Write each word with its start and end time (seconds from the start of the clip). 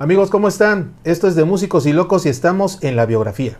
Amigos, 0.00 0.30
¿cómo 0.30 0.48
están? 0.48 0.94
Esto 1.04 1.28
es 1.28 1.34
de 1.34 1.44
Músicos 1.44 1.84
y 1.84 1.92
Locos 1.92 2.24
y 2.24 2.30
estamos 2.30 2.82
en 2.82 2.96
la 2.96 3.04
biografía. 3.04 3.58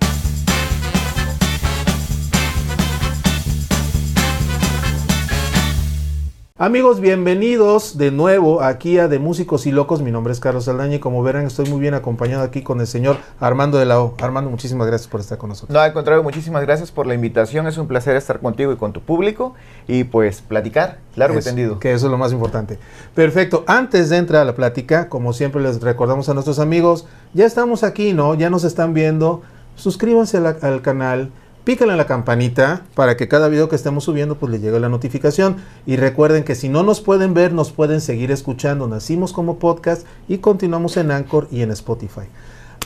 Amigos, 6.62 7.00
bienvenidos 7.00 7.96
de 7.96 8.10
nuevo 8.10 8.60
aquí 8.60 8.98
a 8.98 9.08
De 9.08 9.18
Músicos 9.18 9.64
y 9.64 9.72
Locos. 9.72 10.02
Mi 10.02 10.10
nombre 10.10 10.30
es 10.34 10.40
Carlos 10.40 10.66
Saldaña 10.66 10.96
y 10.96 10.98
como 10.98 11.22
verán 11.22 11.46
estoy 11.46 11.66
muy 11.70 11.80
bien 11.80 11.94
acompañado 11.94 12.42
aquí 12.42 12.60
con 12.60 12.80
el 12.82 12.86
señor 12.86 13.16
Armando 13.40 13.78
de 13.78 13.86
la 13.86 13.98
O. 13.98 14.14
Armando, 14.20 14.50
muchísimas 14.50 14.86
gracias 14.86 15.08
por 15.08 15.20
estar 15.20 15.38
con 15.38 15.48
nosotros. 15.48 15.72
No, 15.72 15.80
al 15.80 15.94
contrario, 15.94 16.22
muchísimas 16.22 16.60
gracias 16.60 16.90
por 16.90 17.06
la 17.06 17.14
invitación. 17.14 17.66
Es 17.66 17.78
un 17.78 17.88
placer 17.88 18.14
estar 18.14 18.40
contigo 18.40 18.72
y 18.72 18.76
con 18.76 18.92
tu 18.92 19.00
público 19.00 19.54
y 19.88 20.04
pues 20.04 20.42
platicar 20.42 20.98
largo 21.16 21.38
Eso, 21.38 21.48
y 21.48 21.50
tendido. 21.50 21.78
Que 21.78 21.94
eso 21.94 22.08
es 22.08 22.12
lo 22.12 22.18
más 22.18 22.30
importante. 22.30 22.78
Perfecto. 23.14 23.64
Antes 23.66 24.10
de 24.10 24.18
entrar 24.18 24.42
a 24.42 24.44
la 24.44 24.54
plática, 24.54 25.08
como 25.08 25.32
siempre 25.32 25.62
les 25.62 25.80
recordamos 25.80 26.28
a 26.28 26.34
nuestros 26.34 26.58
amigos, 26.58 27.06
ya 27.32 27.46
estamos 27.46 27.84
aquí, 27.84 28.12
¿no? 28.12 28.34
Ya 28.34 28.50
nos 28.50 28.64
están 28.64 28.92
viendo. 28.92 29.40
Suscríbanse 29.76 30.38
la- 30.40 30.58
al 30.60 30.82
canal. 30.82 31.30
Píquenle 31.70 31.92
a 31.92 31.96
la 31.96 32.06
campanita 32.08 32.82
para 32.96 33.16
que 33.16 33.28
cada 33.28 33.46
video 33.46 33.68
que 33.68 33.76
estemos 33.76 34.02
subiendo 34.02 34.34
pues 34.36 34.50
les 34.50 34.60
llegue 34.60 34.80
la 34.80 34.88
notificación. 34.88 35.58
Y 35.86 35.94
recuerden 35.94 36.42
que 36.42 36.56
si 36.56 36.68
no 36.68 36.82
nos 36.82 37.00
pueden 37.00 37.32
ver, 37.32 37.52
nos 37.52 37.70
pueden 37.70 38.00
seguir 38.00 38.32
escuchando. 38.32 38.88
Nacimos 38.88 39.32
como 39.32 39.60
podcast 39.60 40.04
y 40.26 40.38
continuamos 40.38 40.96
en 40.96 41.12
Anchor 41.12 41.46
y 41.48 41.62
en 41.62 41.70
Spotify. 41.70 42.22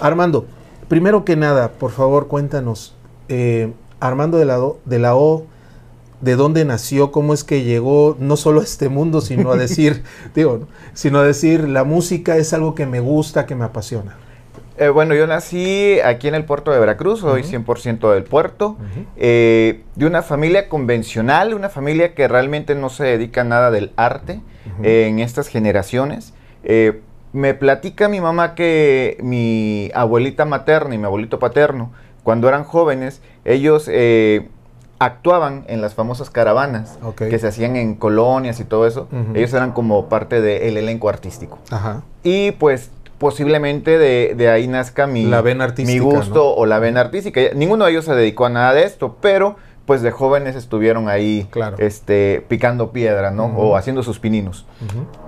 Armando, 0.02 0.44
primero 0.86 1.24
que 1.24 1.34
nada, 1.34 1.70
por 1.72 1.92
favor, 1.92 2.28
cuéntanos. 2.28 2.94
eh, 3.30 3.72
Armando 4.00 4.36
de 4.36 4.44
la, 4.44 4.60
O- 4.62 4.76
de 4.84 4.98
la 4.98 5.16
O, 5.16 5.46
de 6.20 6.36
dónde 6.36 6.66
nació, 6.66 7.10
cómo 7.10 7.32
es 7.32 7.42
que 7.42 7.64
llegó 7.64 8.18
no 8.20 8.36
solo 8.36 8.60
a 8.60 8.64
este 8.64 8.90
mundo, 8.90 9.22
sino 9.22 9.50
a 9.50 9.56
decir, 9.56 10.02
digo, 10.34 10.58
¿no? 10.60 10.66
sino 10.92 11.20
a 11.20 11.24
decir, 11.24 11.66
la 11.70 11.84
música 11.84 12.36
es 12.36 12.52
algo 12.52 12.74
que 12.74 12.84
me 12.84 13.00
gusta, 13.00 13.46
que 13.46 13.54
me 13.54 13.64
apasiona. 13.64 14.18
Eh, 14.76 14.88
bueno, 14.88 15.14
yo 15.14 15.26
nací 15.26 16.00
aquí 16.00 16.26
en 16.26 16.34
el 16.34 16.44
puerto 16.44 16.72
de 16.72 16.80
Veracruz, 16.80 17.20
soy 17.20 17.42
Ujú. 17.42 17.50
100% 17.50 18.12
del 18.12 18.24
puerto, 18.24 18.76
eh, 19.16 19.82
de 19.94 20.06
una 20.06 20.22
familia 20.22 20.68
convencional, 20.68 21.54
una 21.54 21.68
familia 21.68 22.14
que 22.14 22.26
realmente 22.26 22.74
no 22.74 22.88
se 22.88 23.04
dedica 23.04 23.42
a 23.42 23.44
nada 23.44 23.70
del 23.70 23.92
arte 23.96 24.40
eh, 24.82 25.06
en 25.08 25.20
estas 25.20 25.48
generaciones. 25.48 26.34
Me 27.32 27.52
platica 27.54 28.08
mi 28.08 28.20
mamá 28.20 28.54
que 28.54 29.16
mi 29.20 29.90
abuelita 29.94 30.44
materna 30.44 30.94
y 30.94 30.98
mi 30.98 31.04
abuelito 31.04 31.38
paterno, 31.38 31.92
cuando 32.22 32.48
eran 32.48 32.64
jóvenes, 32.64 33.20
ellos 33.44 33.88
actuaban 35.00 35.64
en 35.68 35.80
las 35.82 35.94
famosas 35.94 36.30
caravanas 36.30 36.98
que 37.16 37.38
se 37.38 37.46
hacían 37.48 37.76
en 37.76 37.94
colonias 37.96 38.58
y 38.60 38.64
todo 38.64 38.86
eso. 38.86 39.08
Ellos 39.34 39.52
eran 39.52 39.72
como 39.72 40.08
parte 40.08 40.40
del 40.40 40.76
elenco 40.76 41.08
artístico. 41.08 41.58
Ajá. 41.70 42.02
Y 42.22 42.52
pues 42.52 42.90
posiblemente 43.24 43.96
de, 43.96 44.34
de 44.36 44.50
ahí 44.50 44.68
nazca 44.68 45.06
mi, 45.06 45.24
La 45.24 45.40
vena 45.40 45.64
artística, 45.64 45.98
mi 45.98 45.98
gusto 45.98 46.34
¿no? 46.34 46.50
o 46.50 46.66
la 46.66 46.78
vena 46.78 47.00
artística. 47.00 47.40
Ninguno 47.54 47.86
de 47.86 47.92
ellos 47.92 48.04
se 48.04 48.14
dedicó 48.14 48.44
a 48.44 48.50
nada 48.50 48.74
de 48.74 48.82
esto, 48.84 49.16
pero 49.22 49.56
pues 49.86 50.02
de 50.02 50.10
jóvenes 50.10 50.56
estuvieron 50.56 51.08
ahí 51.08 51.48
Claro. 51.50 51.76
este, 51.78 52.44
picando 52.48 52.92
piedra, 52.92 53.30
¿no? 53.30 53.46
O 53.46 53.76
haciendo 53.76 54.02
sus 54.02 54.18
pininos. 54.18 54.66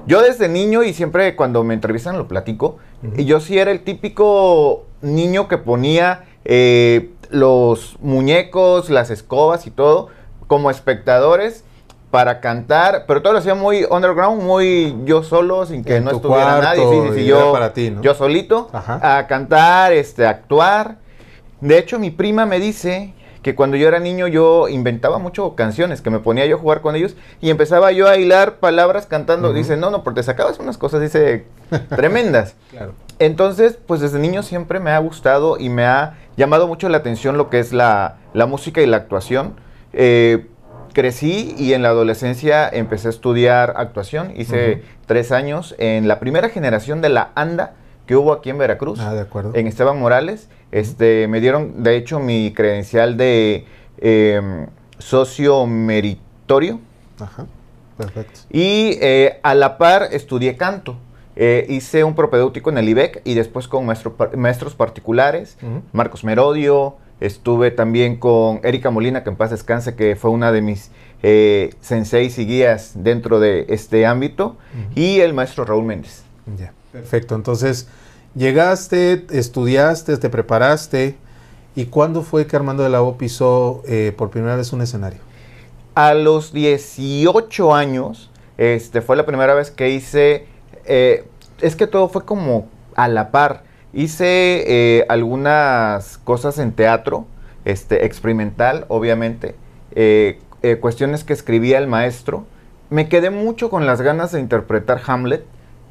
Yo 0.06 0.20
desde 0.20 0.46
niño 0.50 0.82
y 0.82 0.92
siempre 0.92 1.36
cuando 1.36 1.64
me 1.64 1.72
entrevistan 1.72 2.18
lo 2.18 2.28
platico, 2.28 2.76
y 3.16 3.24
yo 3.24 3.40
sí 3.40 3.58
era 3.58 3.70
el 3.70 3.80
típico 3.80 4.84
niño 5.00 5.48
que 5.48 5.56
ponía 5.56 6.24
eh, 6.44 7.12
los 7.30 7.96
muñecos, 8.02 8.90
las 8.90 9.08
escobas 9.08 9.66
y 9.66 9.70
todo 9.70 10.08
como 10.48 10.70
espectadores 10.70 11.64
para 12.10 12.40
cantar, 12.40 13.04
pero 13.06 13.20
todo 13.20 13.32
lo 13.32 13.40
hacía 13.40 13.54
muy 13.54 13.84
underground, 13.84 14.42
muy 14.42 14.96
yo 15.04 15.22
solo, 15.22 15.66
sin 15.66 15.84
que 15.84 15.96
En 15.96 16.04
no 16.04 16.10
tu 16.10 16.16
estuviera 16.16 16.60
nadie, 16.60 16.82
sí, 16.82 16.88
cuarto, 16.88 17.12
sí, 17.14 17.20
sí, 17.20 17.26
yo, 17.26 17.52
para 17.52 17.72
ti, 17.72 17.90
¿no? 17.90 18.00
yo 18.00 18.14
solito, 18.14 18.70
Ajá. 18.72 19.18
a 19.18 19.26
cantar, 19.26 19.92
este, 19.92 20.26
a 20.26 20.30
actuar. 20.30 20.96
De 21.60 21.78
hecho, 21.78 21.98
mi 21.98 22.10
prima 22.10 22.46
me 22.46 22.60
dice 22.60 23.12
que 23.42 23.54
cuando 23.54 23.76
yo 23.76 23.86
era 23.86 24.00
niño 24.00 24.26
yo 24.26 24.68
inventaba 24.68 25.18
mucho 25.18 25.54
canciones, 25.54 26.00
que 26.00 26.10
me 26.10 26.18
ponía 26.18 26.46
yo 26.46 26.56
a 26.56 26.58
jugar 26.58 26.80
con 26.80 26.96
ellos 26.96 27.16
y 27.40 27.50
empezaba 27.50 27.92
yo 27.92 28.08
a 28.08 28.16
hilar 28.16 28.56
palabras 28.56 29.06
cantando. 29.06 29.52
Dice, 29.52 29.76
no, 29.76 29.90
no, 29.90 30.02
porque 30.02 30.20
te 30.20 30.24
sacabas 30.24 30.58
unas 30.58 30.78
cosas, 30.78 31.00
dice, 31.00 31.46
tremendas. 31.90 32.54
Claro. 32.70 32.92
Entonces, 33.18 33.78
pues 33.86 34.00
desde 34.00 34.18
niño 34.18 34.42
siempre 34.42 34.80
me 34.80 34.90
ha 34.90 34.98
gustado 34.98 35.58
y 35.58 35.68
me 35.68 35.86
ha 35.86 36.14
llamado 36.36 36.66
mucho 36.66 36.88
la 36.88 36.98
atención 36.98 37.38
lo 37.38 37.48
que 37.48 37.60
es 37.60 37.72
la, 37.72 38.16
la 38.34 38.46
música 38.46 38.80
y 38.82 38.86
la 38.86 38.96
actuación. 38.96 39.54
Eh, 39.92 40.46
crecí 41.06 41.54
y 41.58 41.74
en 41.74 41.82
la 41.82 41.90
adolescencia 41.90 42.66
empecé 42.70 43.08
a 43.08 43.10
estudiar 43.10 43.74
actuación. 43.76 44.32
Hice 44.34 44.82
tres 45.04 45.30
años 45.30 45.74
en 45.76 46.08
la 46.08 46.18
primera 46.20 46.48
generación 46.48 47.02
de 47.02 47.10
la 47.10 47.32
ANDA 47.34 47.74
que 48.06 48.16
hubo 48.16 48.32
aquí 48.32 48.48
en 48.48 48.56
Veracruz 48.56 48.98
Ah, 49.00 49.12
de 49.12 49.20
acuerdo. 49.20 49.52
en 49.54 49.66
Esteban 49.66 50.00
Morales. 50.00 50.48
Este, 50.72 51.28
me 51.28 51.42
dieron, 51.42 51.82
de 51.82 51.96
hecho, 51.96 52.18
mi 52.18 52.50
credencial 52.54 53.18
de 53.18 53.66
eh, 53.98 54.66
socio 54.98 55.66
meritorio. 55.66 56.80
Ajá. 57.20 57.44
Perfecto. 57.98 58.40
Y 58.50 58.96
eh, 59.02 59.38
a 59.42 59.54
la 59.54 59.76
par 59.76 60.08
estudié 60.12 60.56
canto. 60.56 60.96
Eh, 61.38 61.66
hice 61.68 62.04
un 62.04 62.14
propedéutico 62.14 62.70
en 62.70 62.78
el 62.78 62.88
IBEC 62.88 63.20
y 63.24 63.34
después 63.34 63.68
con 63.68 63.84
maestro 63.84 64.14
par- 64.16 64.34
maestros 64.38 64.74
particulares. 64.74 65.58
Marcos 65.92 66.24
Merodio. 66.24 66.96
Estuve 67.20 67.70
también 67.70 68.16
con 68.16 68.60
Erika 68.62 68.90
Molina, 68.90 69.24
que 69.24 69.30
en 69.30 69.36
paz 69.36 69.50
descanse, 69.50 69.94
que 69.94 70.16
fue 70.16 70.30
una 70.30 70.52
de 70.52 70.60
mis 70.60 70.90
eh, 71.22 71.74
senseis 71.80 72.38
y 72.38 72.46
guías 72.46 72.92
dentro 72.94 73.40
de 73.40 73.66
este 73.68 74.04
ámbito. 74.04 74.56
Y 74.94 75.20
el 75.20 75.32
maestro 75.32 75.64
Raúl 75.64 75.84
Méndez. 75.84 76.24
Ya, 76.58 76.72
perfecto. 76.92 77.34
Entonces, 77.34 77.88
llegaste, 78.34 79.26
estudiaste, 79.30 80.16
te 80.18 80.28
preparaste. 80.28 81.16
¿Y 81.74 81.86
cuándo 81.86 82.22
fue 82.22 82.46
que 82.46 82.56
Armando 82.56 82.82
de 82.82 82.88
la 82.88 83.02
O 83.02 83.18
pisó 83.18 83.82
eh, 83.86 84.12
por 84.16 84.30
primera 84.30 84.56
vez 84.56 84.72
un 84.72 84.82
escenario? 84.82 85.20
A 85.94 86.14
los 86.14 86.52
18 86.52 87.74
años, 87.74 88.30
este, 88.56 89.02
fue 89.02 89.16
la 89.16 89.26
primera 89.26 89.54
vez 89.54 89.70
que 89.70 89.90
hice, 89.90 90.46
eh, 90.84 91.26
es 91.60 91.76
que 91.76 91.86
todo 91.86 92.08
fue 92.08 92.24
como 92.24 92.68
a 92.94 93.08
la 93.08 93.30
par. 93.30 93.64
Hice 93.96 94.64
eh, 94.98 95.06
algunas 95.08 96.18
cosas 96.18 96.58
en 96.58 96.72
teatro, 96.72 97.24
este, 97.64 98.04
experimental, 98.04 98.84
obviamente, 98.88 99.54
eh, 99.94 100.38
eh, 100.62 100.76
cuestiones 100.76 101.24
que 101.24 101.32
escribía 101.32 101.78
el 101.78 101.86
maestro. 101.86 102.44
Me 102.90 103.08
quedé 103.08 103.30
mucho 103.30 103.70
con 103.70 103.86
las 103.86 104.02
ganas 104.02 104.32
de 104.32 104.40
interpretar 104.40 105.00
Hamlet, 105.06 105.44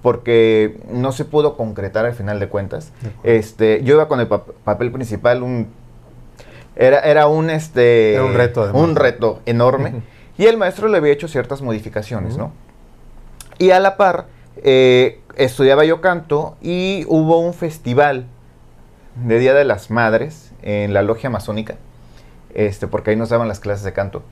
porque 0.03 0.77
no 0.91 1.11
se 1.11 1.25
pudo 1.25 1.57
concretar 1.57 2.05
al 2.05 2.13
final 2.13 2.39
de 2.39 2.47
cuentas. 2.47 2.91
De. 3.23 3.37
Este, 3.37 3.81
yo 3.83 3.95
iba 3.95 4.07
con 4.07 4.19
el 4.19 4.29
pap- 4.29 4.53
papel 4.63 4.91
principal, 4.91 5.41
un 5.41 5.67
era, 6.75 6.99
era 6.99 7.25
un 7.27 7.49
este 7.49 8.13
Era 8.13 8.25
un 8.25 8.35
reto, 8.35 8.61
además. 8.63 8.81
un 8.83 8.95
reto 8.95 9.39
enorme. 9.47 10.03
Y 10.37 10.45
el 10.45 10.57
maestro 10.57 10.89
le 10.89 10.97
había 10.97 11.11
hecho 11.11 11.27
ciertas 11.27 11.63
modificaciones. 11.63 12.37
¿no? 12.37 12.51
Y 13.57 13.71
a 13.71 13.79
la 13.79 13.97
par, 13.97 14.25
eh, 14.57 15.21
estudiaba 15.35 15.85
yo 15.85 16.01
canto 16.01 16.57
y 16.61 17.05
hubo 17.07 17.39
un 17.39 17.53
festival 17.53 18.25
de 19.15 19.39
Día 19.39 19.53
de 19.53 19.65
las 19.65 19.91
Madres 19.91 20.51
en 20.61 20.93
la 20.93 21.01
logia 21.01 21.29
masónica, 21.29 21.75
este, 22.53 22.87
porque 22.87 23.11
ahí 23.11 23.15
nos 23.15 23.29
daban 23.29 23.47
las 23.47 23.59
clases 23.59 23.83
de 23.83 23.93
canto. 23.93 24.23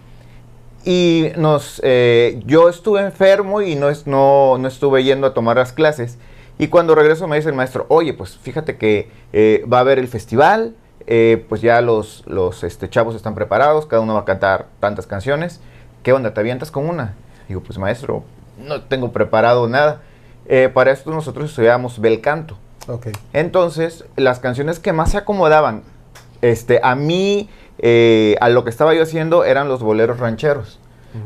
Y 0.86 1.30
nos, 1.38 1.80
eh, 1.84 2.42
yo 2.46 2.68
estuve 2.68 3.02
enfermo 3.02 3.62
y 3.62 3.76
no, 3.76 3.90
es, 3.90 4.06
no, 4.06 4.58
no 4.58 4.68
estuve 4.68 5.04
yendo 5.04 5.28
a 5.28 5.34
tomar 5.34 5.56
las 5.58 5.72
clases. 5.72 6.18
Y 6.60 6.68
cuando 6.68 6.94
regreso 6.94 7.28
me 7.28 7.38
dice 7.38 7.50
el 7.50 7.56
maestro, 7.56 7.86
oye, 7.88 8.14
pues 8.14 8.38
fíjate 8.38 8.78
que 8.78 9.10
eh, 9.32 9.64
va 9.72 9.78
a 9.78 9.82
haber 9.82 9.98
el 9.98 10.08
festival, 10.08 10.76
eh, 11.08 11.46
pues 11.48 11.62
ya 11.62 11.82
los, 11.82 12.24
los 12.28 12.64
este, 12.64 12.90
chavos 12.90 13.16
están 13.16 13.34
preparados, 13.34 13.86
cada 13.86 14.02
uno 14.02 14.14
va 14.14 14.22
a 14.22 14.26
cantar 14.26 14.68
tantas 14.80 15.08
canciones. 15.08 15.62
¿Qué 16.04 16.12
onda? 16.12 16.34
¿Te 16.34 16.42
avientas 16.42 16.70
con 16.70 16.88
una? 16.90 17.16
Digo, 17.48 17.62
pues 17.62 17.78
maestro, 17.80 18.24
no 18.60 18.82
tengo 18.82 19.12
preparado 19.12 19.68
nada. 19.70 20.02
Eh, 20.46 20.70
para 20.74 20.92
esto 20.92 21.12
nosotros 21.12 21.50
estudiábamos 21.50 22.00
bel 22.00 22.22
canto. 22.22 22.58
Ok. 22.88 23.08
Entonces, 23.34 24.06
las 24.16 24.40
canciones 24.40 24.80
que 24.80 24.92
más 24.94 25.12
se 25.12 25.18
acomodaban 25.18 25.84
este, 26.42 26.80
a 26.84 26.96
mí, 26.96 27.50
eh, 27.80 28.36
a 28.42 28.50
lo 28.50 28.64
que 28.64 28.70
estaba 28.70 28.94
yo 28.94 29.04
haciendo, 29.04 29.46
eran 29.46 29.68
los 29.70 29.82
boleros 29.82 30.20
rancheros. 30.20 30.80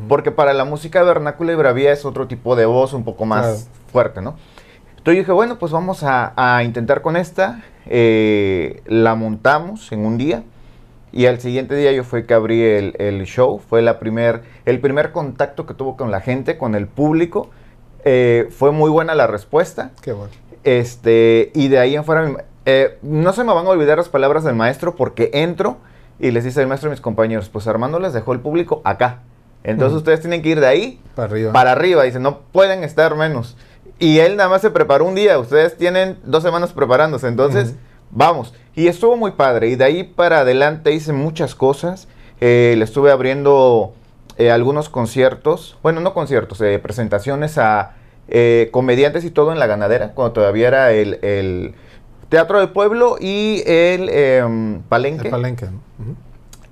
Porque 0.09 0.31
para 0.31 0.53
la 0.53 0.65
música 0.65 1.01
vernácula 1.03 1.53
y 1.53 1.55
bravía 1.55 1.93
es 1.93 2.03
otro 2.03 2.27
tipo 2.27 2.57
de 2.57 2.65
voz 2.65 2.91
un 2.91 3.05
poco 3.05 3.25
más 3.25 3.45
Claro. 3.45 3.59
fuerte, 3.93 4.21
¿no? 4.21 4.35
Entonces 4.97 5.19
dije, 5.23 5.31
bueno, 5.31 5.57
pues 5.59 5.71
vamos 5.71 6.03
a, 6.03 6.33
a 6.35 6.61
intentar 6.65 7.01
con 7.01 7.15
esta. 7.15 7.63
Eh, 7.85 8.81
la 8.85 9.15
montamos 9.15 9.89
en 9.93 10.05
un 10.05 10.17
día. 10.17 10.43
Y 11.13 11.25
al 11.27 11.39
siguiente 11.39 11.73
día 11.75 11.93
yo 11.93 12.03
fui 12.03 12.25
que 12.25 12.33
abrí 12.33 12.61
el, 12.61 12.95
el 12.99 13.23
show. 13.23 13.59
Fue 13.59 13.81
la 13.81 13.97
primer, 13.97 14.41
el 14.65 14.81
primer 14.81 15.13
contacto 15.13 15.65
que 15.65 15.73
tuvo 15.73 15.95
con 15.95 16.11
la 16.11 16.19
gente, 16.19 16.57
con 16.57 16.75
el 16.75 16.87
público. 16.87 17.49
Eh, 18.09 18.47
fue 18.51 18.71
muy 18.71 18.89
buena 18.89 19.15
la 19.15 19.27
respuesta. 19.27 19.91
Qué 20.01 20.13
bueno. 20.13 20.31
Este, 20.63 21.51
y 21.53 21.67
de 21.67 21.77
ahí 21.79 21.95
en 21.95 22.05
fuera, 22.05 22.45
eh, 22.65 22.97
no 23.01 23.33
se 23.33 23.43
me 23.43 23.53
van 23.53 23.65
a 23.65 23.69
olvidar 23.69 23.97
las 23.97 24.07
palabras 24.07 24.45
del 24.45 24.55
maestro 24.55 24.95
porque 24.95 25.29
entro 25.33 25.77
y 26.17 26.31
les 26.31 26.45
dice 26.45 26.61
el 26.61 26.67
maestro 26.67 26.89
a 26.89 26.91
mis 26.91 27.01
compañeros, 27.01 27.49
pues 27.49 27.67
Armando 27.67 27.99
les 27.99 28.13
dejó 28.13 28.31
el 28.31 28.39
público 28.39 28.81
acá. 28.85 29.19
Entonces 29.63 29.97
ustedes 29.97 30.21
tienen 30.21 30.41
que 30.41 30.49
ir 30.49 30.59
de 30.61 30.67
ahí 30.67 31.01
Para 31.15 31.29
arriba. 31.29 31.51
para 31.51 31.71
arriba. 31.73 32.03
Dice, 32.03 32.19
no 32.19 32.39
pueden 32.53 32.85
estar 32.85 33.15
menos. 33.15 33.57
Y 33.99 34.19
él 34.19 34.37
nada 34.37 34.47
más 34.47 34.61
se 34.61 34.69
preparó 34.69 35.03
un 35.05 35.15
día, 35.15 35.37
ustedes 35.39 35.75
tienen 35.75 36.17
dos 36.23 36.43
semanas 36.43 36.71
preparándose, 36.71 37.27
entonces 37.27 37.75
vamos. 38.11 38.53
Y 38.75 38.87
estuvo 38.87 39.17
muy 39.17 39.31
padre, 39.31 39.69
y 39.69 39.75
de 39.75 39.83
ahí 39.83 40.03
para 40.03 40.39
adelante 40.41 40.91
hice 40.91 41.13
muchas 41.13 41.55
cosas, 41.55 42.07
eh, 42.39 42.75
le 42.77 42.83
estuve 42.83 43.11
abriendo 43.11 43.93
eh, 44.37 44.51
algunos 44.51 44.89
conciertos, 44.89 45.77
bueno, 45.81 45.99
no 45.99 46.13
conciertos, 46.13 46.61
eh, 46.61 46.77
presentaciones 46.77 47.57
a 47.57 47.95
comediantes 48.71 49.23
y 49.25 49.31
todo 49.31 49.51
en 49.51 49.59
la 49.59 49.67
ganadera, 49.67 50.13
cuando 50.13 50.33
todavía 50.33 50.67
era 50.67 50.91
el, 50.91 51.73
Teatro 52.29 52.59
del 52.59 52.69
Pueblo 52.69 53.15
y 53.21 53.63
el 53.65 54.09
em, 54.09 54.81
Palenque. 54.81 55.27
El 55.27 55.31
Palenque. 55.31 55.67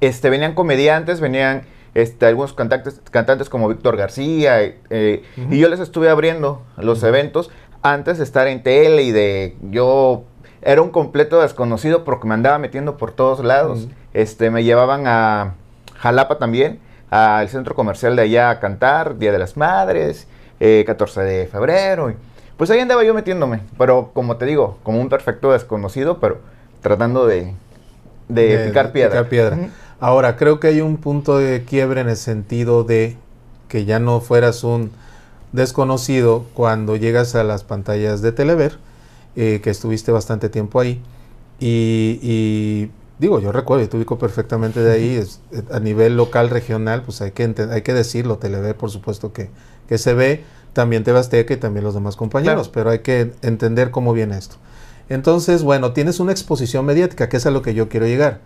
este, 0.02 0.30
venían 0.30 0.54
comediantes, 0.54 1.22
venían 1.22 1.64
este, 1.94 2.26
algunos 2.26 2.52
cantantes, 2.52 3.02
cantantes 3.10 3.48
como 3.48 3.70
Víctor 3.70 3.96
García, 3.96 4.62
eh, 4.62 5.24
y 5.50 5.58
yo 5.58 5.70
les 5.70 5.80
estuve 5.80 6.10
abriendo 6.10 6.62
los 6.76 7.02
eventos 7.04 7.52
antes 7.82 8.18
de 8.18 8.26
estar 8.26 8.48
en 8.48 8.64
tele 8.64 9.04
y 9.04 9.12
de 9.12 9.56
yo 9.70 10.26
era 10.62 10.82
un 10.82 10.90
completo 10.90 11.42
desconocido 11.42 12.04
porque 12.04 12.28
me 12.28 12.34
andaba 12.34 12.58
metiendo 12.58 12.98
por 12.98 13.12
todos 13.12 13.44
lados. 13.44 13.88
Este, 14.14 14.50
me 14.50 14.64
llevaban 14.64 15.06
a 15.06 15.54
Jalapa 15.96 16.40
también, 16.40 16.80
al 17.12 17.48
centro 17.50 17.76
comercial 17.76 18.16
de 18.16 18.24
allá 18.24 18.50
a 18.50 18.60
cantar, 18.60 19.20
Día 19.20 19.32
de 19.32 19.38
las 19.38 19.56
Madres, 19.56 20.28
14 20.60 21.22
eh, 21.22 21.24
de 21.24 21.48
febrero. 21.48 22.14
pues 22.58 22.70
ahí 22.70 22.80
andaba 22.80 23.04
yo 23.04 23.14
metiéndome, 23.14 23.62
pero 23.78 24.12
como 24.14 24.38
te 24.38 24.46
digo, 24.46 24.78
como 24.84 25.00
un 25.02 25.10
perfecto 25.10 25.52
desconocido, 25.52 26.20
pero 26.20 26.40
tratando 26.82 27.28
de, 27.28 27.54
de, 28.30 28.66
picar 28.68 28.92
piedra. 28.92 29.28
piedra. 29.28 29.58
Ahora, 30.00 30.36
creo 30.36 30.60
que 30.60 30.68
hay 30.68 30.82
un 30.82 30.98
punto 30.98 31.38
de 31.38 31.64
quiebre 31.64 32.02
en 32.02 32.10
el 32.10 32.18
sentido 32.18 32.84
de 32.84 33.18
que 33.68 33.86
ya 33.86 34.00
no 34.00 34.20
fueras 34.22 34.64
un 34.64 34.92
desconocido 35.52 36.46
cuando 36.54 36.96
llegas 36.96 37.34
a 37.36 37.44
las 37.44 37.64
pantallas 37.64 38.22
de 38.22 38.32
Telever, 38.32 38.78
eh, 39.36 39.62
que 39.64 39.70
estuviste 39.70 40.12
bastante 40.12 40.50
tiempo 40.50 40.80
ahí. 40.80 41.02
Y, 41.60 42.90
digo, 43.20 43.40
yo 43.40 43.52
recuerdo, 43.52 43.84
y 43.84 43.88
te 43.88 43.98
ubico 43.98 44.18
perfectamente 44.18 44.80
de 44.80 44.92
ahí, 44.92 45.16
es, 45.16 45.42
a 45.72 45.80
nivel 45.80 46.18
local, 46.18 46.50
regional, 46.50 47.04
pues 47.04 47.22
hay 47.22 47.32
que, 47.32 47.54
hay 47.72 47.82
que 47.82 47.94
decirlo, 47.94 48.38
Telever 48.38 48.76
por 48.76 48.92
supuesto 48.92 49.34
que, 49.34 49.50
que 49.88 49.98
se 49.98 50.14
ve, 50.14 50.44
también 50.74 51.04
Tebasteca 51.04 51.54
y 51.54 51.58
también 51.58 51.84
los 51.84 51.94
demás 51.94 52.16
compañeros, 52.16 52.70
pero 52.70 52.90
hay 52.90 53.00
que 53.00 53.32
entender 53.42 53.92
cómo 53.92 54.14
viene 54.14 54.38
esto. 54.38 54.58
Entonces, 55.08 55.64
bueno, 55.64 55.94
tienes 55.94 56.20
una 56.20 56.32
exposición 56.32 56.86
mediática, 56.86 57.30
que 57.30 57.38
es 57.38 57.46
a 57.46 57.52
lo 57.52 57.62
que 57.62 57.74
yo 57.74 57.90
quiero 57.90 58.08
llegar 58.08 58.42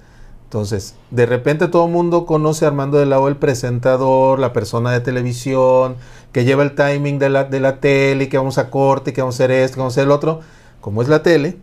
entonces, 0.50 0.96
de 1.12 1.28
repente 1.28 1.68
todo 1.68 1.86
el 1.86 1.92
mundo 1.92 2.26
conoce 2.26 2.66
a 2.66 2.70
Armando 2.70 2.98
de 2.98 3.06
la 3.06 3.20
O, 3.20 3.28
el 3.28 3.36
presentador, 3.36 4.40
la 4.40 4.52
persona 4.52 4.92
de 4.92 5.00
televisión, 5.00 5.96
que 6.32 6.44
lleva 6.44 6.64
el 6.64 6.74
timing 6.74 7.20
de 7.20 7.30
la, 7.30 7.44
de 7.44 7.60
la 7.60 7.80
tele, 7.80 8.30
que 8.30 8.38
vamos 8.40 8.58
a 8.58 8.72
corte, 8.72 9.14
que 9.14 9.22
vamos 9.22 9.36
a 9.36 9.44
hacer 9.44 9.52
esto, 9.52 9.76
que 9.76 9.82
vamos 9.82 9.94
a 9.94 10.02
hacer 10.02 10.06
el 10.06 10.12
otro, 10.12 10.40
como 10.82 11.04
es 11.04 11.08
la 11.08 11.22
tele, 11.22 11.58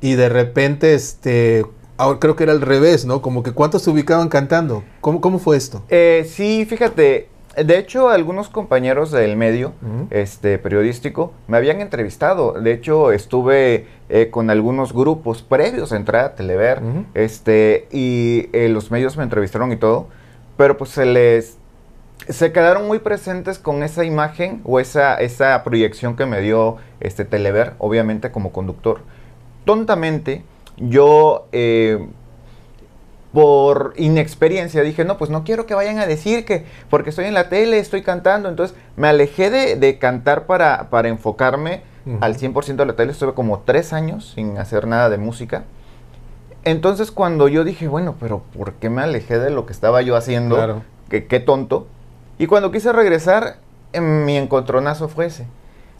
y 0.00 0.14
de 0.14 0.28
repente, 0.28 0.94
este, 0.94 1.64
ahora 1.96 2.18
creo 2.18 2.36
que 2.36 2.44
era 2.44 2.52
al 2.52 2.60
revés, 2.60 3.04
¿no? 3.04 3.22
Como 3.22 3.42
que 3.42 3.52
cuántos 3.52 3.82
se 3.82 3.90
ubicaban 3.90 4.28
cantando. 4.28 4.82
¿Cómo, 5.00 5.20
cómo 5.20 5.38
fue 5.38 5.56
esto? 5.56 5.82
Eh, 5.88 6.26
sí, 6.28 6.66
fíjate, 6.68 7.28
de 7.56 7.78
hecho, 7.78 8.08
algunos 8.08 8.48
compañeros 8.48 9.10
del 9.10 9.36
medio 9.36 9.74
este, 10.10 10.58
periodístico 10.58 11.32
me 11.48 11.58
habían 11.58 11.80
entrevistado. 11.82 12.52
De 12.52 12.72
hecho, 12.72 13.12
estuve 13.12 13.86
eh, 14.08 14.30
con 14.30 14.48
algunos 14.48 14.94
grupos 14.94 15.42
previos 15.42 15.92
a 15.92 15.96
entrar 15.96 16.24
a 16.24 16.34
Telever. 16.34 16.80
este, 17.14 17.88
y 17.90 18.48
eh, 18.52 18.68
los 18.70 18.90
medios 18.90 19.16
me 19.18 19.24
entrevistaron 19.24 19.70
y 19.72 19.76
todo. 19.76 20.06
Pero 20.56 20.78
pues 20.78 20.90
se 20.90 21.04
les... 21.04 21.58
Se 22.28 22.52
quedaron 22.52 22.86
muy 22.86 23.00
presentes 23.00 23.58
con 23.58 23.82
esa 23.82 24.04
imagen 24.04 24.60
o 24.64 24.78
esa, 24.78 25.16
esa 25.16 25.62
proyección 25.64 26.14
que 26.14 26.24
me 26.24 26.40
dio 26.40 26.76
este 27.00 27.24
Telever, 27.24 27.74
obviamente 27.78 28.30
como 28.30 28.52
conductor. 28.52 29.00
Tontamente, 29.64 30.44
yo... 30.76 31.48
Eh, 31.52 32.06
por 33.32 33.94
inexperiencia 33.96 34.82
dije, 34.82 35.04
no, 35.04 35.16
pues 35.16 35.30
no 35.30 35.42
quiero 35.42 35.64
que 35.64 35.74
vayan 35.74 35.98
a 35.98 36.06
decir 36.06 36.44
que 36.44 36.66
porque 36.90 37.10
estoy 37.10 37.24
en 37.24 37.34
la 37.34 37.48
tele, 37.48 37.78
estoy 37.78 38.02
cantando. 38.02 38.48
Entonces 38.48 38.76
me 38.96 39.08
alejé 39.08 39.50
de, 39.50 39.98
cantar 39.98 40.46
para, 40.46 40.90
para 40.90 41.08
enfocarme 41.08 41.82
al 42.20 42.36
100% 42.36 42.76
de 42.76 42.86
la 42.86 42.94
tele. 42.94 43.12
Estuve 43.12 43.32
como 43.32 43.60
tres 43.60 43.92
años 43.92 44.32
sin 44.34 44.58
hacer 44.58 44.86
nada 44.86 45.08
de 45.08 45.16
música. 45.16 45.64
Entonces 46.64 47.10
cuando 47.10 47.48
yo 47.48 47.64
dije, 47.64 47.88
bueno, 47.88 48.16
pero 48.20 48.42
¿por 48.56 48.74
qué 48.74 48.90
me 48.90 49.02
alejé 49.02 49.38
de 49.38 49.50
lo 49.50 49.66
que 49.66 49.72
estaba 49.72 50.02
yo 50.02 50.14
haciendo? 50.14 50.56
Claro. 50.56 50.82
Que, 51.08 51.26
qué 51.26 51.40
tonto. 51.40 51.86
Y 52.38 52.46
cuando 52.46 52.70
quise 52.70 52.92
regresar, 52.92 53.56
mi 53.98 54.36
encontronazo 54.36 55.08
fue 55.08 55.26
ese 55.26 55.46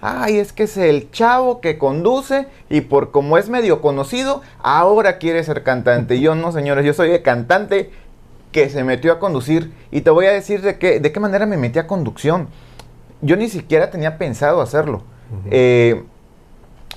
ay, 0.03 0.39
es 0.39 0.53
que 0.53 0.65
es 0.65 0.77
el 0.77 1.11
chavo 1.13 1.61
que 1.61 1.79
conduce 1.79 2.49
y 2.69 2.83
por 2.83 3.13
como 3.13 3.39
es 3.39 3.49
medio 3.49 3.81
conocido, 3.81 4.43
ahora 4.63 5.17
quiere 5.19 5.43
ser 5.45 5.63
cantante. 5.63 6.21
yo 6.21 6.35
no, 6.35 6.53
señores, 6.53 6.85
yo 6.85 6.93
soy 6.93 7.13
el 7.13 7.23
cantante 7.23 7.91
que 8.51 8.69
se 8.69 8.85
metió 8.85 9.13
a 9.13 9.19
conducir 9.21 9.73
y 9.91 10.03
te 10.03 10.11
voy 10.11 10.27
a 10.27 10.33
decir 10.33 10.61
de 10.61 10.77
qué, 10.77 10.99
de 10.99 11.13
qué 11.13 11.21
manera 11.21 11.47
me 11.47 11.57
metí 11.57 11.79
a 11.79 11.87
conducción. 11.87 12.49
Yo 13.23 13.37
ni 13.37 13.49
siquiera 13.49 13.91
tenía 13.91 14.19
pensado 14.19 14.61
hacerlo. 14.61 15.05
Eh, 15.51 16.03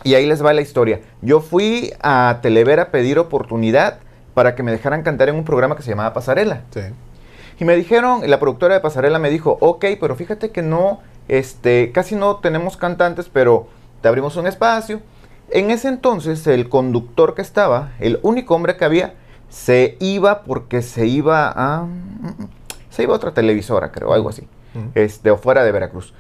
y 0.04 0.16
ahí 0.16 0.26
les 0.26 0.44
va 0.44 0.52
la 0.52 0.62
historia. 0.62 1.00
Yo 1.22 1.40
fui 1.40 1.94
a 2.02 2.40
Telever 2.42 2.80
a 2.80 2.92
pedir 2.92 3.20
oportunidad 3.20 4.00
para 4.34 4.56
que 4.56 4.64
me 4.64 4.72
dejaran 4.72 5.04
cantar 5.04 5.30
en 5.30 5.36
un 5.36 5.46
programa 5.46 5.78
que 5.78 5.84
se 5.84 5.92
llamaba 5.92 6.14
Pasarela. 6.14 6.64
Y 7.60 7.66
me 7.66 7.76
dijeron, 7.76 8.30
la 8.30 8.40
productora 8.40 8.74
de 8.74 8.82
Pasarela 8.82 9.20
me 9.20 9.30
dijo, 9.30 9.58
ok, 9.62 9.86
pero 10.00 10.16
fíjate 10.16 10.50
que 10.50 10.64
no 10.64 11.00
este, 11.28 11.92
casi 11.92 12.16
no 12.16 12.38
tenemos 12.38 12.78
cantantes, 12.78 13.30
pero 13.32 13.68
te 14.02 14.08
abrimos 14.08 14.36
un 14.38 14.48
espacio. 14.48 15.02
En 15.50 15.72
ese 15.72 15.88
entonces 15.88 16.46
el 16.48 16.70
conductor 16.70 17.36
que 17.36 17.42
estaba, 17.42 17.94
el 18.00 18.20
único 18.24 18.56
hombre 18.56 18.78
que 18.78 18.86
había, 18.86 19.14
se 19.50 19.98
iba 20.00 20.44
porque 20.44 20.82
se 20.82 21.08
iba 21.08 21.52
a... 21.56 21.88
Se 22.90 23.04
iba 23.04 23.14
a 23.14 23.18
otra 23.18 23.34
televisora, 23.34 23.92
creo, 23.92 24.14
algo 24.14 24.30
así. 24.30 24.48
Este, 24.94 25.32
o 25.32 25.38
fuera 25.38 25.64
de 25.64 25.72
Veracruz. 25.72 26.14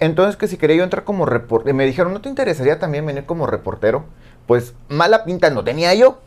Entonces 0.00 0.36
que 0.36 0.46
si 0.46 0.56
quería 0.56 0.76
yo 0.76 0.84
entrar 0.84 1.04
como 1.04 1.26
reportero, 1.26 1.74
me 1.74 1.86
dijeron, 1.86 2.12
¿no 2.12 2.20
te 2.20 2.28
interesaría 2.28 2.78
también 2.78 3.04
venir 3.06 3.24
como 3.24 3.46
reportero? 3.46 4.04
Pues 4.46 4.74
mala 4.88 5.24
pinta 5.24 5.50
no 5.50 5.64
tenía 5.64 5.94
yo. 5.94 6.18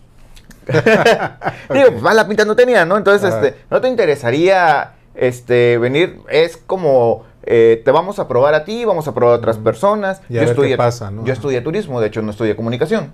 Digo, 0.68 1.92
pues 1.92 2.02
mala 2.02 2.28
pinta 2.28 2.46
no 2.46 2.56
tenía, 2.56 2.86
¿no? 2.86 2.98
Entonces, 2.98 3.34
este, 3.34 3.56
¿no 3.70 3.82
te 3.82 3.88
interesaría 3.88 4.94
este, 5.16 5.78
venir? 5.78 6.20
Es 6.30 6.58
como 6.58 7.24
eh, 7.44 7.82
te 7.84 7.92
vamos 7.92 8.20
a 8.20 8.28
probar 8.28 8.54
a 8.54 8.66
ti, 8.66 8.86
vamos 8.86 9.08
a 9.08 9.14
probar 9.14 9.36
a 9.36 9.38
otras 9.38 9.58
personas. 9.58 10.22
yo, 10.30 10.42
estudié, 10.42 10.78
pasa, 10.78 11.12
yo 11.24 11.34
estudié 11.34 11.62
turismo, 11.62 12.00
de 12.00 12.08
hecho 12.08 12.22
no 12.22 12.32
estudié 12.32 12.56
comunicación. 12.56 13.12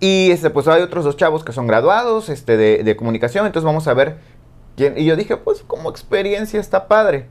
Y 0.00 0.30
este, 0.30 0.50
pues 0.50 0.68
hay 0.68 0.82
otros 0.82 1.04
dos 1.04 1.16
chavos 1.16 1.44
que 1.44 1.52
son 1.52 1.66
graduados 1.66 2.28
este, 2.28 2.56
de, 2.56 2.96
comunicación, 2.96 3.46
entonces 3.46 3.64
vamos 3.66 3.88
a 3.88 3.94
ver 3.94 4.16
quién. 4.76 4.96
Y 4.96 5.04
yo 5.04 5.16
dije, 5.16 5.36
pues 5.36 5.62
como 5.66 5.90
experiencia 5.90 6.60
está 6.60 6.86
padre. 6.88 7.26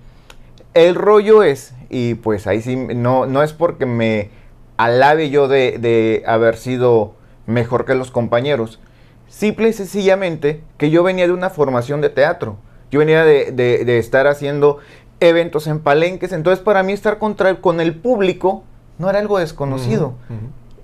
El 0.74 0.96
rollo 0.96 1.44
es, 1.44 1.74
y 1.90 2.16
pues 2.16 2.46
ahí 2.46 2.62
sí, 2.62 2.76
no, 2.76 3.26
no 3.26 3.42
es 3.42 3.54
porque 3.54 3.86
me 3.86 4.30
alabe 4.76 5.30
yo 5.30 5.48
de, 5.48 5.78
de 5.80 6.24
haber 6.28 6.58
sido 6.58 7.16
mejor 7.46 7.86
que 7.86 7.96
los 7.96 8.12
compañeros, 8.12 8.80
simple 9.28 9.70
y 9.70 9.74
sencillamente 9.74 10.62
que 10.78 10.90
yo 10.90 11.04
venía 11.04 11.26
de 11.26 11.34
una 11.34 11.50
formación 11.50 12.02
de 12.02 12.10
teatro. 12.10 12.58
Yo 12.92 13.00
venía 13.00 13.24
de, 13.24 13.52
de, 13.52 13.84
de, 13.86 13.98
estar 13.98 14.28
haciendo 14.28 14.78
eventos 15.20 15.68
en 15.68 15.80
palenques. 15.80 16.32
Entonces, 16.32 16.64
para 16.64 16.84
mí 16.84 16.94
estar 16.94 17.18
contra, 17.18 17.56
con 17.62 17.82
el 17.82 17.96
público 17.96 18.64
no 18.98 19.10
era 19.10 19.20
algo 19.20 19.38
desconocido. 19.40 20.14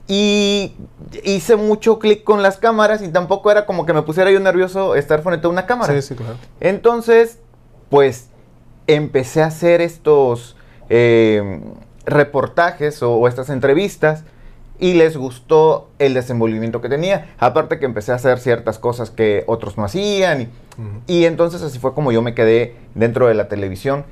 Y 0.08 0.74
hice 1.24 1.56
mucho 1.56 1.98
clic 1.98 2.24
con 2.24 2.44
las 2.44 2.58
cámaras 2.58 3.02
y 3.02 3.08
tampoco 3.08 3.52
era 3.52 3.66
como 3.66 3.86
que 3.86 3.94
me 3.94 4.02
pusiera 4.02 4.32
yo 4.32 4.40
nervioso 4.40 4.96
estar 4.96 5.22
frente 5.22 5.48
a 5.48 5.50
una 5.50 5.66
cámara. 5.66 5.94
Sí, 5.94 6.02
sí, 6.02 6.16
claro. 6.16 6.36
Entonces, 6.60 7.40
pues 7.90 8.30
empecé 8.88 9.42
a 9.42 9.48
hacer 9.48 9.82
estos 9.82 10.58
eh, 10.90 11.62
reportajes 12.06 13.02
o, 13.02 13.28
estas 13.28 13.50
entrevistas 13.50 14.26
y 14.80 14.96
les 14.96 15.16
gustó 15.16 15.90
el 16.00 16.14
desenvolvimiento 16.14 16.82
que 16.82 16.90
tenía. 16.90 17.34
Aparte 17.40 17.80
que 17.80 17.86
empecé 17.86 18.12
a 18.12 18.16
hacer 18.16 18.40
ciertas 18.40 18.80
cosas 18.80 19.10
que 19.10 19.46
otros 19.48 19.78
no 19.78 19.86
hacían. 19.86 20.42
Y, 20.42 20.50
y 21.08 21.26
entonces 21.26 21.62
así 21.62 21.80
fue 21.80 21.94
como 21.94 22.12
yo 22.12 22.22
me 22.22 22.34
quedé 22.34 22.76
dentro 22.94 23.28
de 23.28 23.36
la 23.36 23.48
televisión. 23.48 24.04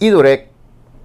Y 0.00 0.08
duré 0.08 0.48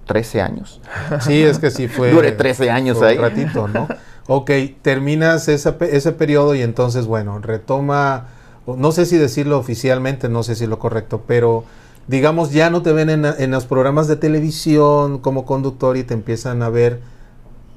13 0.06 0.40
años. 0.40 0.80
Sí, 1.20 1.42
es 1.42 1.58
que 1.58 1.70
sí 1.70 1.86
fue. 1.88 2.10
Duré 2.10 2.32
13 2.32 2.70
años 2.70 3.00
ahí. 3.02 3.16
Un 3.16 3.22
ratito, 3.22 3.68
¿no? 3.68 3.86
ok, 4.28 4.50
terminas 4.82 5.48
ese 5.48 6.12
periodo 6.12 6.54
y 6.54 6.62
entonces, 6.62 7.06
bueno, 7.06 7.38
retoma, 7.38 8.26
no 8.66 8.92
sé 8.92 9.06
si 9.06 9.16
decirlo 9.16 9.58
oficialmente, 9.58 10.28
no 10.28 10.42
sé 10.42 10.56
si 10.56 10.66
lo 10.66 10.78
correcto, 10.78 11.22
pero 11.26 11.64
digamos, 12.08 12.52
ya 12.52 12.70
no 12.70 12.82
te 12.82 12.92
ven 12.92 13.10
en, 13.10 13.50
los 13.50 13.66
programas 13.66 14.08
de 14.08 14.16
televisión 14.16 15.18
como 15.18 15.44
conductor 15.44 15.96
y 15.96 16.02
te 16.02 16.14
empiezan 16.14 16.62
a 16.62 16.68
ver 16.68 17.00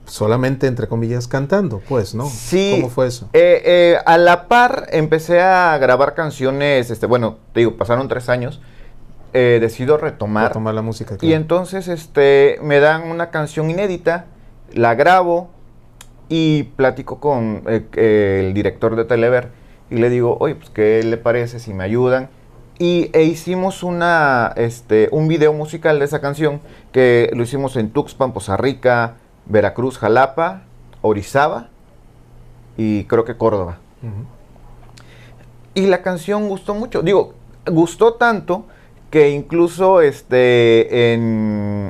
solamente, 0.05 0.65
entre 0.65 0.87
comillas, 0.87 1.27
cantando, 1.27 1.81
pues, 1.87 2.15
¿no? 2.15 2.27
Sí. 2.27 2.73
¿Cómo 2.75 2.89
fue 2.89 3.07
eso? 3.07 3.29
Eh, 3.33 3.61
eh, 3.63 3.97
a 4.05 4.17
la 4.17 4.47
par 4.47 4.87
empecé 4.91 5.41
a 5.41 5.77
grabar 5.77 6.15
canciones, 6.15 6.89
este, 6.89 7.05
bueno, 7.05 7.37
te 7.53 7.59
digo, 7.59 7.77
pasaron 7.77 8.07
tres 8.07 8.27
años 8.27 8.59
eh, 9.33 9.59
decido 9.61 9.97
retomar. 9.97 10.49
Retomar 10.49 10.73
la 10.73 10.81
música. 10.81 11.17
Y 11.21 11.33
entonces 11.33 11.87
este, 11.87 12.57
me 12.61 12.79
dan 12.79 13.09
una 13.09 13.29
canción 13.29 13.69
inédita, 13.69 14.25
la 14.73 14.95
grabo 14.95 15.49
y 16.29 16.63
platico 16.63 17.19
con 17.19 17.63
eh, 17.67 17.85
eh, 17.93 18.45
el 18.45 18.53
director 18.53 18.95
de 18.95 19.05
Telever 19.05 19.49
y 19.89 19.95
le 19.95 20.09
digo, 20.09 20.37
oye, 20.39 20.55
pues 20.55 20.69
¿qué 20.69 21.01
le 21.03 21.17
parece 21.17 21.59
si 21.59 21.73
me 21.73 21.83
ayudan? 21.83 22.29
Y 22.77 23.09
e 23.13 23.23
hicimos 23.23 23.83
una, 23.83 24.53
este, 24.55 25.09
un 25.11 25.27
video 25.27 25.51
musical 25.53 25.99
de 25.99 26.05
esa 26.05 26.21
canción 26.21 26.61
que 26.91 27.29
lo 27.33 27.43
hicimos 27.43 27.75
en 27.75 27.89
Tuxpan, 27.89 28.31
Poza 28.31 28.55
Rica, 28.55 29.15
Veracruz, 29.47 29.97
Jalapa, 29.97 30.63
Orizaba 31.01 31.69
y 32.77 33.03
creo 33.05 33.25
que 33.25 33.35
Córdoba. 33.35 33.79
Y 35.73 35.87
la 35.87 36.01
canción 36.01 36.47
gustó 36.47 36.73
mucho. 36.73 37.01
Digo, 37.01 37.33
gustó 37.65 38.13
tanto 38.13 38.65
que 39.09 39.29
incluso 39.31 40.01
este 40.01 41.13
en, 41.13 41.87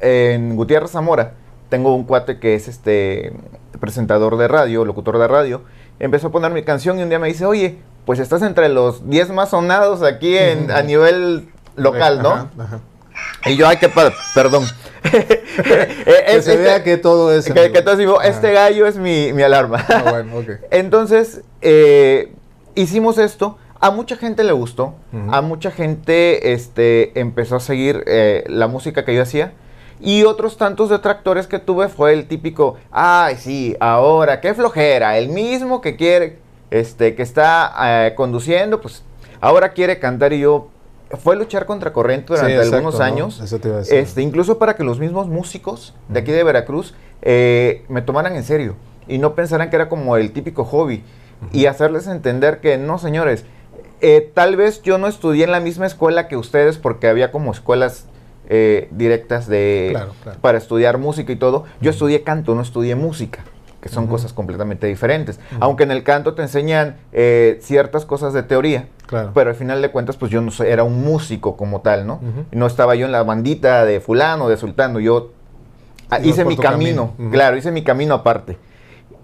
en 0.00 0.56
Gutiérrez 0.56 0.90
Zamora 0.90 1.34
tengo 1.68 1.94
un 1.94 2.04
cuate 2.04 2.38
que 2.38 2.54
es 2.54 2.68
este 2.68 3.32
presentador 3.80 4.36
de 4.36 4.48
radio, 4.48 4.84
locutor 4.84 5.18
de 5.18 5.28
radio. 5.28 5.62
Empezó 6.00 6.28
a 6.28 6.32
poner 6.32 6.50
mi 6.52 6.62
canción 6.62 6.98
y 6.98 7.02
un 7.02 7.08
día 7.08 7.18
me 7.18 7.28
dice, 7.28 7.44
oye, 7.44 7.78
pues 8.04 8.18
estás 8.20 8.42
entre 8.42 8.68
los 8.68 9.08
10 9.08 9.30
más 9.30 9.50
sonados 9.50 10.02
aquí 10.02 10.36
en, 10.36 10.70
a 10.70 10.82
nivel 10.82 11.48
local, 11.76 12.22
¿no? 12.22 12.30
Ajá, 12.32 12.48
ajá. 12.58 12.80
Y 13.46 13.56
yo, 13.56 13.66
ay, 13.66 13.76
qué 13.78 13.88
padre, 13.88 14.14
perdón. 14.34 14.64
Eh, 15.58 16.24
Que 16.26 16.36
es- 16.36 16.44
se 16.44 16.52
este- 16.52 16.56
vea 16.62 16.82
que 16.84 16.96
todo 16.96 17.32
es. 17.34 17.46
que, 17.50 17.72
que 17.72 17.96
digo, 17.96 18.18
Ajá. 18.20 18.28
este 18.28 18.52
gallo 18.52 18.86
es 18.86 18.96
mi, 18.96 19.32
mi 19.32 19.42
alarma. 19.42 19.84
Ah, 19.88 20.04
bueno, 20.10 20.38
ok. 20.38 20.50
Entonces, 20.70 21.42
eh, 21.60 22.32
hicimos 22.74 23.18
esto. 23.18 23.58
A 23.80 23.90
mucha 23.90 24.16
gente 24.16 24.42
le 24.44 24.52
gustó. 24.52 24.94
A 25.30 25.40
mucha 25.40 25.70
gente 25.70 26.52
este, 26.52 27.18
empezó 27.18 27.56
a 27.56 27.60
seguir 27.60 28.02
eh, 28.06 28.44
la 28.48 28.66
música 28.66 29.04
que 29.04 29.14
yo 29.14 29.22
hacía. 29.22 29.52
Y 30.00 30.24
otros 30.24 30.56
tantos 30.56 30.90
detractores 30.90 31.46
que 31.46 31.58
tuve 31.58 31.88
fue 31.88 32.12
el 32.12 32.26
típico, 32.28 32.76
ay, 32.92 33.36
sí, 33.36 33.76
ahora, 33.80 34.40
qué 34.40 34.54
flojera. 34.54 35.18
El 35.18 35.28
mismo 35.28 35.80
que 35.80 35.96
quiere, 35.96 36.38
este, 36.70 37.14
que 37.16 37.22
está 37.22 38.06
eh, 38.06 38.14
conduciendo, 38.14 38.80
pues 38.80 39.02
ahora 39.40 39.72
quiere 39.72 39.98
cantar. 39.98 40.32
Y 40.32 40.40
yo, 40.40 40.68
fue 41.18 41.36
luchar 41.36 41.66
contra 41.66 41.92
corriente 41.92 42.26
durante 42.28 42.52
Sí, 42.52 42.56
exacto, 42.56 42.76
algunos 42.76 42.98
¿no? 42.98 43.04
años. 43.04 43.40
Eso 43.40 43.58
te 43.58 43.68
iba 43.68 43.76
a 43.76 43.80
decir. 43.80 43.98
Este, 43.98 44.22
incluso 44.22 44.58
para 44.58 44.76
que 44.76 44.84
los 44.84 44.98
mismos 45.00 45.26
músicos 45.26 45.94
de 46.08 46.20
aquí 46.20 46.30
de 46.30 46.44
Veracruz 46.44 46.94
eh, 47.22 47.84
me 47.88 48.02
tomaran 48.02 48.36
en 48.36 48.44
serio 48.44 48.76
y 49.08 49.18
no 49.18 49.34
pensaran 49.34 49.70
que 49.70 49.76
era 49.76 49.88
como 49.88 50.16
el 50.16 50.32
típico 50.32 50.64
hobby 50.64 51.02
y 51.52 51.66
hacerles 51.66 52.06
entender 52.06 52.60
que 52.60 52.78
no, 52.78 52.98
señores, 52.98 53.44
eh, 54.00 54.30
tal 54.34 54.56
vez 54.56 54.82
yo 54.82 54.98
no 54.98 55.06
estudié 55.08 55.44
en 55.44 55.52
la 55.52 55.60
misma 55.60 55.86
escuela 55.86 56.28
que 56.28 56.36
ustedes 56.36 56.78
porque 56.78 57.08
había 57.08 57.30
como 57.30 57.52
escuelas 57.52 58.06
eh, 58.48 58.88
directas 58.92 59.46
de 59.46 59.88
Claro, 59.92 60.12
claro. 60.22 60.38
para 60.40 60.58
estudiar 60.58 60.98
música 60.98 61.32
y 61.32 61.36
todo. 61.36 61.64
Yo 61.80 61.90
estudié 61.90 62.22
canto, 62.22 62.54
no 62.54 62.62
estudié 62.62 62.94
música 62.94 63.44
que 63.80 63.88
son 63.88 64.08
cosas 64.08 64.32
completamente 64.32 64.88
diferentes. 64.88 65.38
Aunque 65.60 65.84
en 65.84 65.92
el 65.92 66.02
canto 66.02 66.34
te 66.34 66.42
enseñan 66.42 66.96
eh, 67.12 67.58
ciertas 67.62 68.04
cosas 68.04 68.32
de 68.32 68.42
teoría, 68.42 68.88
Claro. 69.06 69.30
pero 69.34 69.50
al 69.50 69.56
final 69.56 69.80
de 69.80 69.90
cuentas, 69.92 70.16
pues 70.16 70.32
yo 70.32 70.40
no 70.40 70.50
soy, 70.50 70.66
era 70.68 70.82
un 70.82 71.04
músico 71.04 71.56
como 71.56 71.80
tal, 71.80 72.04
¿no? 72.04 72.20
No 72.50 72.66
estaba 72.66 72.96
yo 72.96 73.06
en 73.06 73.12
la 73.12 73.22
bandita 73.22 73.84
de 73.84 74.00
fulano, 74.00 74.48
de 74.48 74.56
sultano. 74.56 74.98
Yo 74.98 75.30
ah, 76.10 76.18
hice 76.18 76.44
mi 76.44 76.56
camino, 76.56 77.12
camino. 77.14 77.30
Claro, 77.30 77.56
hice 77.56 77.70
mi 77.70 77.84
camino 77.84 78.14
aparte. 78.14 78.58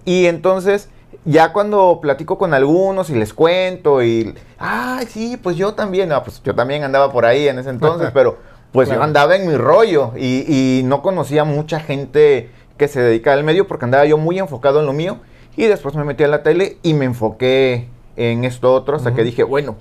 Y 0.04 0.26
entonces, 0.26 0.88
ya 1.24 1.52
cuando 1.52 1.98
platico 2.02 2.36
con 2.38 2.54
algunos 2.54 3.10
y 3.10 3.14
les 3.14 3.32
cuento 3.32 4.02
y, 4.02 4.34
ay, 4.58 5.06
sí, 5.06 5.36
pues 5.42 5.56
yo 5.56 5.74
también, 5.74 6.12
ah, 6.12 6.22
pues 6.22 6.42
yo 6.42 6.54
también 6.54 6.84
andaba 6.84 7.12
por 7.12 7.24
ahí 7.24 7.48
en 7.48 7.58
ese 7.58 7.70
entonces, 7.70 8.10
pero 8.14 8.38
pues 8.72 8.88
Claro. 8.88 9.00
yo 9.00 9.04
andaba 9.04 9.36
en 9.36 9.46
mi 9.48 9.56
rollo 9.56 10.12
y, 10.16 10.44
y 10.48 10.82
no 10.84 11.00
conocía 11.02 11.44
mucha 11.44 11.80
gente 11.80 12.50
que 12.76 12.88
se 12.88 13.00
dedicaba 13.00 13.36
al 13.36 13.44
medio 13.44 13.68
porque 13.68 13.84
andaba 13.84 14.04
yo 14.04 14.18
muy 14.18 14.38
enfocado 14.38 14.80
en 14.80 14.86
lo 14.86 14.92
mío 14.92 15.18
y 15.56 15.64
después 15.66 15.94
me 15.94 16.04
metí 16.04 16.24
a 16.24 16.28
la 16.28 16.42
tele 16.42 16.78
y 16.82 16.92
me 16.94 17.04
enfoqué 17.04 17.88
en 18.16 18.44
esto 18.44 18.74
otro 18.74 18.96
hasta 18.96 19.14
que 19.14 19.22
dije, 19.22 19.44
bueno, 19.44 19.76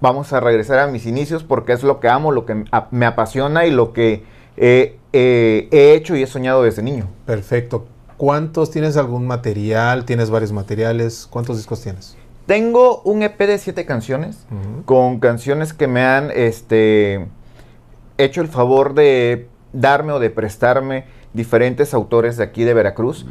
vamos 0.00 0.32
a 0.32 0.40
regresar 0.40 0.78
a 0.78 0.86
mis 0.86 1.06
inicios 1.06 1.42
porque 1.42 1.72
es 1.72 1.82
lo 1.82 2.00
que 2.00 2.08
amo, 2.08 2.30
lo 2.30 2.44
que 2.44 2.64
me 2.90 3.06
apasiona 3.06 3.64
y 3.66 3.70
lo 3.70 3.92
que 3.94 4.24
eh, 4.58 4.98
eh, 5.14 5.68
he 5.70 5.94
hecho 5.94 6.14
y 6.14 6.22
he 6.22 6.26
soñado 6.26 6.62
desde 6.62 6.82
niño. 6.82 7.06
Perfecto. 7.24 7.86
¿Cuántos 8.18 8.72
tienes 8.72 8.96
algún 8.96 9.28
material? 9.28 10.04
¿Tienes 10.04 10.28
varios 10.28 10.50
materiales? 10.50 11.28
¿Cuántos 11.30 11.56
discos 11.56 11.80
tienes? 11.80 12.16
Tengo 12.46 13.00
un 13.02 13.22
EP 13.22 13.38
de 13.38 13.58
siete 13.58 13.86
canciones 13.86 14.38
con 14.86 15.20
canciones 15.20 15.72
que 15.72 15.86
me 15.86 16.02
han 16.02 16.32
este, 16.34 17.28
hecho 18.16 18.40
el 18.40 18.48
favor 18.48 18.94
de 18.94 19.48
darme 19.72 20.12
o 20.12 20.18
de 20.18 20.30
prestarme 20.30 21.04
diferentes 21.32 21.94
autores 21.94 22.36
de 22.36 22.42
aquí 22.42 22.64
de 22.64 22.74
Veracruz. 22.74 23.24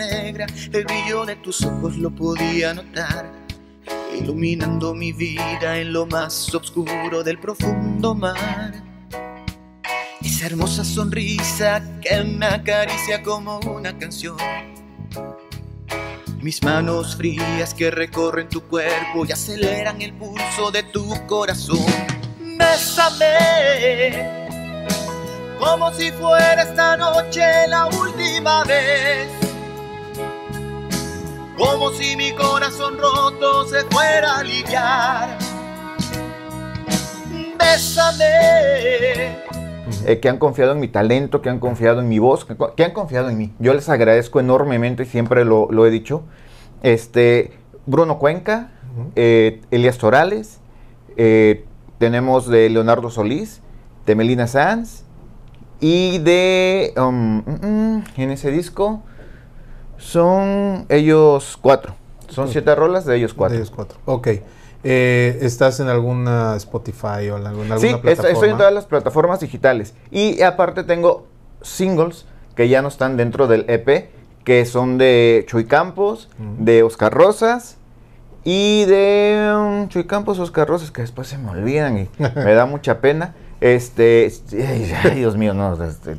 El 0.00 0.84
brillo 0.84 1.24
de 1.24 1.36
tus 1.36 1.62
ojos 1.62 1.96
lo 1.96 2.10
podía 2.10 2.74
notar, 2.74 3.30
iluminando 4.18 4.94
mi 4.94 5.12
vida 5.12 5.78
en 5.78 5.92
lo 5.92 6.06
más 6.06 6.52
oscuro 6.54 7.22
del 7.22 7.38
profundo 7.38 8.14
mar. 8.14 8.82
Esa 10.22 10.46
hermosa 10.46 10.84
sonrisa 10.84 11.82
que 12.00 12.24
me 12.24 12.46
acaricia 12.46 13.22
como 13.22 13.60
una 13.60 13.96
canción. 13.96 14.36
Mis 16.40 16.62
manos 16.62 17.16
frías 17.16 17.72
que 17.72 17.90
recorren 17.90 18.48
tu 18.48 18.62
cuerpo 18.62 19.24
y 19.26 19.32
aceleran 19.32 20.02
el 20.02 20.12
pulso 20.14 20.70
de 20.70 20.82
tu 20.82 21.14
corazón. 21.26 21.86
Bésame 22.58 24.44
como 25.58 25.92
si 25.92 26.10
fuera 26.12 26.62
esta 26.62 26.96
noche 26.96 27.66
la 27.68 27.86
última 27.86 28.64
vez. 28.64 29.33
Como 31.56 31.90
si 31.90 32.16
mi 32.16 32.32
corazón 32.32 32.98
roto 32.98 33.64
se 33.66 33.82
fuera 33.84 34.36
a 34.36 34.38
aliviar. 34.40 35.38
Bésame. 37.58 38.24
eh, 40.06 40.18
que 40.20 40.28
han 40.28 40.38
confiado 40.38 40.72
en 40.72 40.80
mi 40.80 40.88
talento, 40.88 41.40
que 41.42 41.50
han 41.50 41.60
confiado 41.60 42.00
en 42.00 42.08
mi 42.08 42.18
voz, 42.18 42.44
que, 42.44 42.84
han 42.84 42.92
confiado 42.92 43.30
en 43.30 43.38
mí. 43.38 43.52
Yo 43.58 43.72
les 43.72 43.88
agradezco 43.88 44.40
enormemente 44.40 45.04
y 45.04 45.06
siempre 45.06 45.44
lo, 45.44 45.68
lo 45.70 45.86
he 45.86 45.90
dicho. 45.90 46.22
Este, 46.82 47.52
Bruno 47.86 48.18
Cuenca, 48.18 48.70
eh, 49.14 49.60
Elías 49.70 49.98
Torales, 49.98 50.60
eh, 51.16 51.64
tenemos 51.98 52.48
de 52.48 52.68
Leonardo 52.68 53.10
Solís, 53.10 53.60
de 54.06 54.14
Melina 54.14 54.46
Sanz 54.46 55.04
y 55.80 56.18
de... 56.18 56.92
um, 56.96 57.38
mm, 57.38 57.96
mm, 57.96 58.04
en 58.16 58.30
ese 58.30 58.50
disco 58.50 59.02
son 59.98 60.86
ellos 60.88 61.58
cuatro. 61.60 61.94
Son 62.28 62.48
siete 62.48 62.74
rolas 62.74 63.04
de 63.04 63.16
ellos 63.16 63.34
cuatro. 63.34 63.56
De 63.56 63.62
ellos 63.62 63.72
cuatro. 63.74 63.98
Ok. 64.06 64.28
Eh, 64.86 65.38
¿Estás 65.40 65.80
en 65.80 65.88
alguna 65.88 66.56
Spotify 66.56 67.30
o 67.32 67.38
en 67.38 67.46
alguna 67.46 67.78
Sí, 67.78 67.86
plataforma? 67.88 68.10
estoy, 68.10 68.32
estoy 68.32 68.48
en 68.50 68.56
todas 68.58 68.72
las 68.72 68.84
plataformas 68.86 69.40
digitales. 69.40 69.94
Y 70.10 70.42
aparte 70.42 70.84
tengo 70.84 71.26
singles 71.62 72.26
que 72.54 72.68
ya 72.68 72.82
no 72.82 72.88
están 72.88 73.16
dentro 73.16 73.46
del 73.46 73.64
EP, 73.68 74.10
que 74.44 74.64
son 74.66 74.98
de 74.98 75.44
Chuy 75.48 75.64
Campos, 75.64 76.28
de 76.58 76.82
Oscar 76.82 77.12
Rosas 77.14 77.78
y 78.44 78.84
de 78.84 79.52
um, 79.56 79.88
Chuy 79.88 80.04
Campos, 80.04 80.38
Oscar 80.38 80.68
Rosas, 80.68 80.90
que 80.90 81.00
después 81.00 81.28
se 81.28 81.38
me 81.38 81.50
olvidan 81.50 81.96
y 81.98 82.08
me 82.18 82.52
da 82.52 82.66
mucha 82.66 83.00
pena. 83.00 83.34
Este, 83.64 84.30
ay, 84.52 85.14
Dios 85.14 85.38
mío, 85.38 85.54
no, 85.54 85.82
este, 85.82 86.18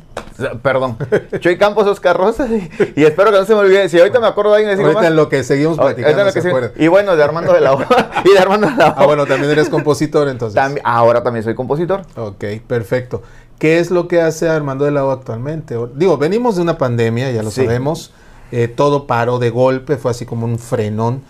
perdón. 0.64 0.96
Chuy 1.38 1.56
Campos, 1.56 1.86
Oscar 1.86 2.16
Rosas 2.16 2.50
y, 2.50 2.68
y 2.96 3.04
espero 3.04 3.30
que 3.30 3.38
no 3.38 3.44
se 3.44 3.54
me 3.54 3.60
olvide. 3.60 3.88
Si 3.88 4.00
ahorita 4.00 4.18
me 4.18 4.26
acuerdo 4.26 4.50
de 4.50 4.56
alguien, 4.66 4.80
Ahorita 4.80 5.00
más. 5.00 5.08
en 5.08 5.14
lo 5.14 5.28
que 5.28 5.44
seguimos 5.44 5.78
Ahorita 5.78 6.02
platicando, 6.02 6.24
lo 6.24 6.32
que 6.32 6.72
¿se? 6.72 6.82
Y 6.84 6.88
bueno, 6.88 7.14
de 7.14 7.22
Armando 7.22 7.52
de 7.52 7.60
la 7.60 7.74
O. 7.74 7.80
y 8.24 8.32
de 8.32 8.38
Armando 8.40 8.66
de 8.66 8.74
la 8.74 8.88
O. 8.88 8.94
Ah, 8.96 9.06
bueno, 9.06 9.26
también 9.26 9.52
eres 9.52 9.68
compositor 9.68 10.26
entonces. 10.26 10.60
Ahora 10.82 11.22
también 11.22 11.44
soy 11.44 11.54
compositor. 11.54 12.02
Ok, 12.16 12.42
perfecto. 12.66 13.22
¿Qué 13.60 13.78
es 13.78 13.92
lo 13.92 14.08
que 14.08 14.20
hace 14.20 14.48
Armando 14.48 14.84
de 14.84 14.90
la 14.90 15.04
O 15.04 15.12
actualmente? 15.12 15.76
Digo, 15.94 16.18
venimos 16.18 16.56
de 16.56 16.62
una 16.62 16.76
pandemia, 16.78 17.30
ya 17.30 17.44
lo 17.44 17.52
Sí. 17.52 17.64
sabemos. 17.64 18.12
Eh, 18.50 18.66
todo 18.66 19.06
paró 19.06 19.38
de 19.38 19.50
golpe, 19.50 19.98
fue 19.98 20.10
así 20.10 20.26
como 20.26 20.46
un 20.46 20.58
frenón. 20.58 21.22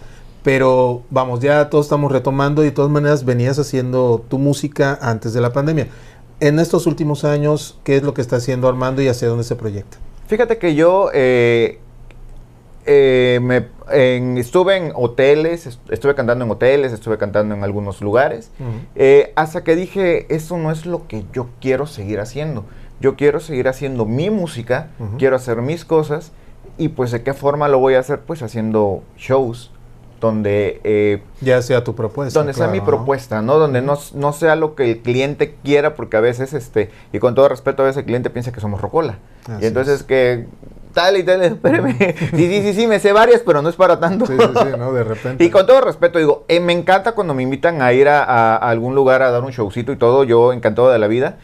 Pero 0.47 1.03
vamos, 1.11 1.41
ya 1.41 1.69
todos 1.71 1.87
estamos 1.87 2.13
retomando 2.13 2.63
y 2.63 2.67
de 2.67 2.71
todas 2.71 2.89
maneras 2.89 3.25
venías 3.25 3.59
haciendo 3.59 4.25
tu 4.29 4.39
música 4.39 4.97
antes 5.03 5.33
de 5.35 5.41
la 5.41 5.53
pandemia. 5.53 5.89
En 6.39 6.61
estos 6.61 6.87
últimos 6.87 7.25
años, 7.25 7.81
¿qué 7.83 7.97
es 7.97 8.05
lo 8.05 8.15
que 8.15 8.21
está 8.21 8.37
haciendo 8.37 8.69
Armando 8.69 9.03
y 9.03 9.09
hacia 9.09 9.27
dónde 9.27 9.43
se 9.43 9.57
proyecta? 9.57 9.99
Fíjate 10.29 10.59
que 10.59 10.77
yo 10.77 11.11
eh, 11.13 11.81
eh, 12.85 13.41
me, 13.43 13.67
en- 13.91 14.39
estuve 14.39 14.77
en 14.77 14.93
hoteles, 14.95 15.67
est- 15.67 15.81
estuve 15.91 16.15
cantando 16.15 16.45
en 16.45 16.51
hoteles, 16.53 16.93
estuve 16.93 17.19
cantando 17.19 17.57
en 17.57 17.65
algunos 17.65 18.01
lugares, 18.01 18.53
eh, 18.95 19.33
hasta 19.35 19.65
que 19.65 19.75
dije, 19.75 20.33
eso 20.33 20.57
no 20.59 20.71
es 20.71 20.87
lo 20.87 21.09
que 21.09 21.25
yo 21.33 21.49
quiero 21.61 21.89
seguir 21.89 22.21
haciendo. 22.21 22.65
Yo 23.01 23.17
quiero 23.17 23.41
seguir 23.41 23.67
haciendo 23.67 24.07
mi 24.07 24.31
música, 24.31 24.91
quiero 25.19 25.35
hacer 25.35 25.61
mis 25.61 25.85
cosas, 25.85 26.31
y 26.79 26.87
pues 26.91 27.11
de 27.11 27.25
qué 27.25 27.35
forma 27.35 27.67
lo 27.67 27.81
voy 27.81 27.95
a 27.95 27.99
hacer, 27.99 28.21
pues 28.21 28.43
haciendo 28.45 29.03
shows 29.17 29.73
donde 30.21 30.81
eh, 30.85 31.23
Ya 31.41 31.61
sea 31.63 31.85
tu 31.85 31.95
propuesta. 31.95 32.39
donde 32.39 32.53
sea 32.55 32.69
mi 32.69 32.79
¿no? 32.79 32.85
propuesta, 32.85 33.43
¿no? 33.43 33.59
Donde 33.59 33.83
no, 33.83 33.99
no 34.15 34.33
sea 34.33 34.57
lo 34.57 34.75
que 34.75 34.91
el 34.91 34.99
cliente 35.01 35.55
quiera, 35.63 35.95
porque 35.95 36.17
a 36.17 36.21
veces, 36.21 36.53
este, 36.55 36.91
y 37.13 37.19
con 37.19 37.35
todo 37.35 37.49
respeto, 37.49 37.83
a 37.83 37.87
veces 37.87 37.99
el 38.01 38.05
cliente 38.07 38.31
piensa 38.31 38.53
que 38.53 38.61
somos 38.61 38.81
rocola. 38.81 39.19
Así 39.49 39.65
y 39.65 39.67
entonces 39.67 40.01
es. 40.01 40.03
que, 40.05 40.47
tal 40.95 41.17
y 41.19 41.23
tal, 41.23 41.43
espérame. 41.43 41.97
sí, 41.99 42.37
sí, 42.37 42.63
sí, 42.63 42.73
sí, 42.75 42.87
me 42.87 42.99
sé 42.99 43.13
varias, 43.13 43.43
pero 43.45 43.61
no 43.61 43.69
es 43.69 43.77
para 43.77 44.01
tanto. 44.01 44.25
Sí, 44.27 44.33
sí, 44.39 44.45
sí, 44.63 44.79
¿no? 44.79 44.93
De 44.93 45.05
repente. 45.05 45.45
Y 45.45 45.51
con 45.51 45.67
todo 45.67 45.81
respeto, 45.83 46.19
digo, 46.19 46.45
eh, 46.49 46.61
me 46.61 46.73
encanta 46.73 47.13
cuando 47.13 47.35
me 47.35 47.43
invitan 47.43 47.83
a 47.83 47.93
ir 47.93 48.09
a, 48.09 48.25
a- 48.25 48.57
a 48.57 48.71
algún 48.71 48.95
lugar 48.95 49.23
a 49.23 49.31
dar 49.31 49.43
un 49.45 49.51
showcito 49.51 49.93
y 49.93 49.97
todo, 49.97 50.25
yo 50.25 50.53
encantado 50.55 50.89
de 50.91 50.99
la 50.99 51.07
vida, 51.09 51.37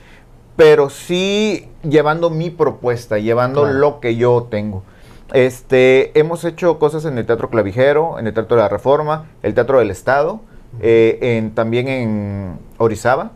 pero 0.57 0.89
sí 0.91 1.69
llevando 1.83 2.31
mi 2.31 2.49
propuesta, 2.51 3.19
llevando 3.19 3.63
Claro. 3.63 3.77
lo 3.79 4.01
que 4.01 4.17
yo 4.17 4.47
tengo. 4.51 4.83
Este, 5.33 6.19
hemos 6.19 6.45
hecho 6.45 6.79
cosas 6.79 7.05
en 7.05 7.19
el 7.19 7.27
Teatro 7.27 7.51
Clavijero, 7.51 8.19
en 8.19 8.27
el 8.27 8.35
Teatro 8.35 8.57
de 8.57 8.63
la 8.63 8.69
Reforma, 8.69 9.27
el 9.43 9.55
Teatro 9.55 9.79
del 9.79 9.91
Estado, 9.91 10.41
eh, 10.81 11.19
en, 11.21 11.55
también 11.55 11.89
en 11.89 12.59
Orizaba. 12.79 13.33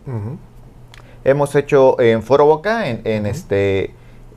Hemos 1.25 1.55
hecho 1.55 1.99
en 2.01 2.23
Foro 2.23 2.47
Boca, 2.47 2.89
en, 2.89 3.01
en 3.05 3.27
este 3.27 3.95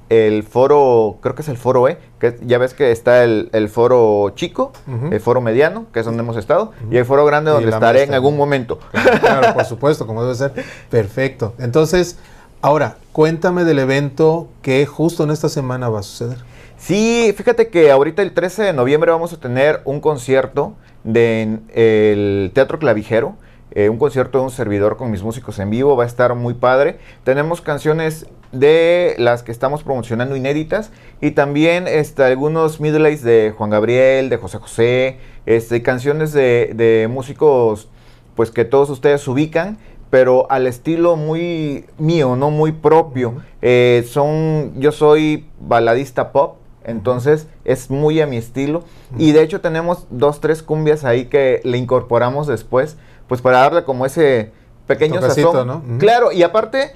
el 0.10 0.42
foro, 0.42 1.18
creo 1.22 1.36
que 1.36 1.44
es 1.44 1.50
el 1.50 1.58
foro 1.58 1.88
E, 1.88 2.00
que 2.20 2.40
ya 2.42 2.58
ves 2.58 2.74
que 2.74 2.92
está 2.92 3.24
el, 3.24 3.50
el 3.54 3.70
foro 3.70 4.32
chico, 4.32 4.72
el 5.12 5.20
foro 5.20 5.40
mediano, 5.40 5.86
que 5.94 6.00
es 6.00 6.06
donde 6.06 6.24
hemos 6.24 6.36
estado, 6.36 6.72
y 6.90 6.98
el 6.98 7.06
foro 7.06 7.26
grande 7.26 7.52
donde 7.52 7.70
estaré 7.70 8.04
en 8.04 8.14
algún 8.16 8.36
momento. 8.36 8.80
Claro, 8.92 9.20
claro, 9.20 9.54
por 9.54 9.66
supuesto, 9.66 10.08
como 10.08 10.24
debe 10.24 10.34
ser. 10.34 10.66
Perfecto. 10.90 11.54
Entonces, 11.60 12.18
ahora, 12.62 12.98
cuéntame 13.12 13.66
del 13.66 13.78
evento 13.78 14.48
que 14.64 14.88
justo 14.88 15.24
en 15.24 15.30
esta 15.30 15.48
semana 15.48 15.90
va 15.90 16.00
a 16.00 16.04
suceder. 16.04 16.40
Sí, 16.80 17.34
fíjate 17.36 17.68
que 17.68 17.92
ahorita 17.92 18.22
el 18.22 18.32
13 18.34 18.64
de 18.64 18.74
noviembre 18.74 19.12
vamos 19.12 19.34
a 19.34 19.40
tener 19.40 19.82
un 19.84 20.00
concierto 20.00 20.76
del 21.04 22.52
Teatro 22.54 22.80
Clavijero. 22.80 23.36
eh, 23.72 23.90
un 23.90 24.00
concierto 24.00 24.40
de 24.40 24.46
un 24.46 24.50
servidor 24.50 24.98
con 24.98 25.12
mis 25.12 25.22
músicos 25.22 25.60
en 25.60 25.70
vivo, 25.70 25.96
va 25.96 26.04
a 26.06 26.08
estar 26.08 26.34
muy 26.34 26.56
padre. 26.56 26.98
Tenemos 27.24 27.62
canciones 27.62 28.26
de 28.52 29.14
las 29.20 29.44
que 29.44 29.52
estamos 29.52 29.84
promocionando 29.84 30.36
inéditas 30.36 30.92
y 31.22 31.32
también 31.32 31.88
este, 31.88 32.24
algunos 32.24 32.80
midlays 32.80 33.22
de 33.24 33.54
Juan 33.56 33.70
Gabriel, 33.70 34.30
de 34.30 34.38
José 34.38 34.58
José, 34.58 35.18
este, 35.46 35.84
canciones 35.84 36.34
de, 36.34 36.72
de 36.74 37.08
músicos 37.12 37.90
pues 38.36 38.50
que 38.52 38.66
todos 38.66 38.90
ustedes 38.90 39.28
ubican, 39.28 39.78
pero 40.10 40.50
al 40.50 40.66
estilo 40.66 41.16
muy 41.16 41.86
mío, 42.00 42.36
no 42.36 42.50
muy 42.52 42.72
propio. 42.72 43.36
Eh, 43.62 44.04
son, 44.08 44.74
yo 44.80 44.92
soy 44.92 45.48
baladista 45.60 46.32
pop, 46.32 46.56
entonces 46.90 47.48
es 47.66 47.90
muy 47.90 48.20
a 48.22 48.28
mi 48.28 48.38
estilo. 48.38 48.84
Y 49.18 49.32
de 49.32 49.42
hecho 49.44 49.62
tenemos 49.62 50.06
dos, 50.10 50.40
tres 50.42 50.62
cumbias 50.64 51.04
ahí 51.06 51.26
que 51.26 51.62
le 51.64 51.78
incorporamos 51.78 52.48
después, 52.48 52.98
pues 53.28 53.42
para 53.42 53.60
darle 53.60 53.84
como 53.84 54.06
ese 54.06 54.52
pequeño 54.88 55.20
Toquecito, 55.20 55.52
sazón. 55.52 55.68
¿no? 55.68 55.76
Ujú. 55.78 55.98
Claro, 56.00 56.32
y 56.32 56.44
aparte 56.44 56.94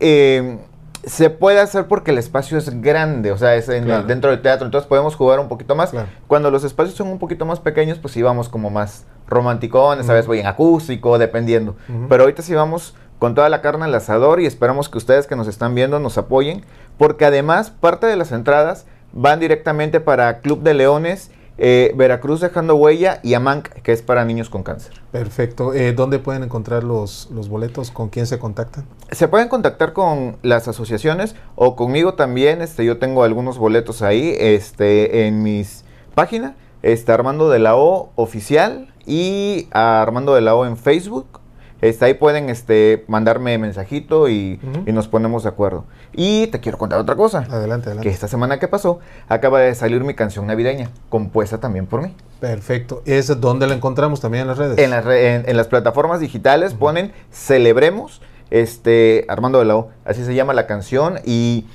eh, 0.00 0.58
se 1.04 1.30
puede 1.30 1.60
hacer 1.60 1.86
porque 1.86 2.10
el 2.10 2.18
espacio 2.18 2.58
es 2.58 2.80
grande, 2.82 3.30
o 3.30 3.38
sea, 3.38 3.54
es 3.54 3.68
en 3.68 3.76
el- 3.76 3.84
Claro. 3.84 4.02
dentro 4.08 4.30
del 4.30 4.42
teatro, 4.42 4.66
entonces 4.66 4.88
podemos 4.88 5.14
jugar 5.14 5.38
un 5.38 5.48
poquito 5.48 5.76
más. 5.76 5.90
Claro. 5.90 6.08
Cuando 6.26 6.50
los 6.50 6.64
espacios 6.64 6.96
son 6.96 7.08
un 7.08 7.18
poquito 7.20 7.44
más 7.46 7.60
pequeños, 7.60 7.98
pues 7.98 8.12
sí 8.14 8.22
vamos 8.22 8.48
como 8.48 8.70
más 8.70 9.04
romanticones, 9.28 10.04
a 10.06 10.08
Ujú. 10.08 10.12
veces 10.14 10.26
voy 10.26 10.40
en 10.40 10.46
acústico, 10.46 11.18
dependiendo. 11.18 11.76
Pero 12.08 12.24
ahorita 12.24 12.42
sí 12.42 12.54
vamos 12.54 12.94
con 13.18 13.34
toda 13.34 13.48
la 13.48 13.60
carne 13.62 13.84
al 13.84 13.94
asador 13.94 14.40
y 14.40 14.46
esperamos 14.46 14.88
que 14.88 14.98
ustedes 14.98 15.26
que 15.26 15.36
nos 15.36 15.46
están 15.48 15.74
viendo 15.74 15.98
nos 16.00 16.18
apoyen, 16.18 16.64
porque 16.98 17.24
además 17.24 17.70
parte 17.70 18.06
de 18.06 18.16
las 18.16 18.32
entradas 18.32 18.86
van 19.16 19.40
directamente 19.40 20.00
para 20.00 20.40
Club 20.40 20.62
de 20.62 20.74
Leones, 20.74 21.30
eh, 21.58 21.92
Veracruz 21.96 22.40
dejando 22.42 22.76
huella 22.76 23.18
y 23.22 23.32
Amanc, 23.32 23.68
que 23.68 23.92
es 23.92 24.02
para 24.02 24.24
niños 24.26 24.50
con 24.50 24.62
cáncer. 24.62 25.00
Perfecto. 25.10 25.72
Eh, 25.72 25.92
¿Dónde 25.94 26.18
pueden 26.18 26.42
encontrar 26.42 26.84
los, 26.84 27.30
los 27.32 27.48
boletos? 27.48 27.90
¿Con 27.90 28.10
quién 28.10 28.26
se 28.26 28.38
contactan? 28.38 28.84
Se 29.10 29.26
pueden 29.26 29.48
contactar 29.48 29.94
con 29.94 30.36
las 30.42 30.68
asociaciones 30.68 31.34
o 31.54 31.74
conmigo 31.74 32.14
también. 32.14 32.60
Este, 32.60 32.84
yo 32.84 32.98
tengo 32.98 33.24
algunos 33.24 33.56
boletos 33.56 34.02
ahí, 34.02 34.34
este, 34.38 35.26
en 35.26 35.42
mis 35.42 35.84
páginas. 36.14 36.52
Este, 36.82 37.10
Armando 37.10 37.48
de 37.48 37.58
la 37.58 37.74
O 37.74 38.10
oficial 38.16 38.92
y 39.06 39.68
Armando 39.70 40.34
de 40.34 40.42
la 40.42 40.54
O 40.54 40.66
en 40.66 40.76
Facebook. 40.76 41.40
Este, 41.82 42.06
ahí 42.06 42.14
pueden 42.14 42.48
este, 42.48 43.04
mandarme 43.06 43.58
mensajito 43.58 44.28
y, 44.28 44.58
y 44.86 44.92
nos 44.92 45.08
ponemos 45.08 45.42
de 45.42 45.50
acuerdo. 45.50 45.84
Y 46.14 46.46
te 46.46 46.58
quiero 46.60 46.78
contar 46.78 46.98
otra 46.98 47.16
cosa. 47.16 47.46
Adelante, 47.50 47.84
Que 47.84 47.90
adelante. 47.90 48.08
esta 48.08 48.28
semana 48.28 48.58
que 48.58 48.66
pasó 48.68 48.98
acaba 49.28 49.60
de 49.60 49.74
salir 49.74 50.02
mi 50.02 50.14
canción 50.14 50.46
navideña, 50.46 50.90
compuesta 51.10 51.58
también 51.58 51.86
por 51.86 52.00
mí. 52.02 52.14
Perfecto. 52.40 53.02
¿Es 53.04 53.26
donde 53.40 53.66
la 53.66 53.74
encontramos 53.74 54.20
también 54.20 54.42
en 54.42 54.48
las 54.48 54.58
redes? 54.58 54.78
En 54.78 54.90
las, 54.90 55.04
re- 55.04 55.34
en, 55.34 55.48
en 55.48 55.56
las 55.56 55.66
plataformas 55.68 56.20
digitales 56.20 56.72
ponen 56.74 57.12
Celebremos, 57.30 58.22
este, 58.50 59.24
Armando 59.28 59.58
de 59.58 59.64
la 59.66 59.76
O, 59.76 59.90
así 60.04 60.24
se 60.24 60.34
llama 60.34 60.54
la 60.54 60.66
canción. 60.66 61.18
Y 61.26 61.66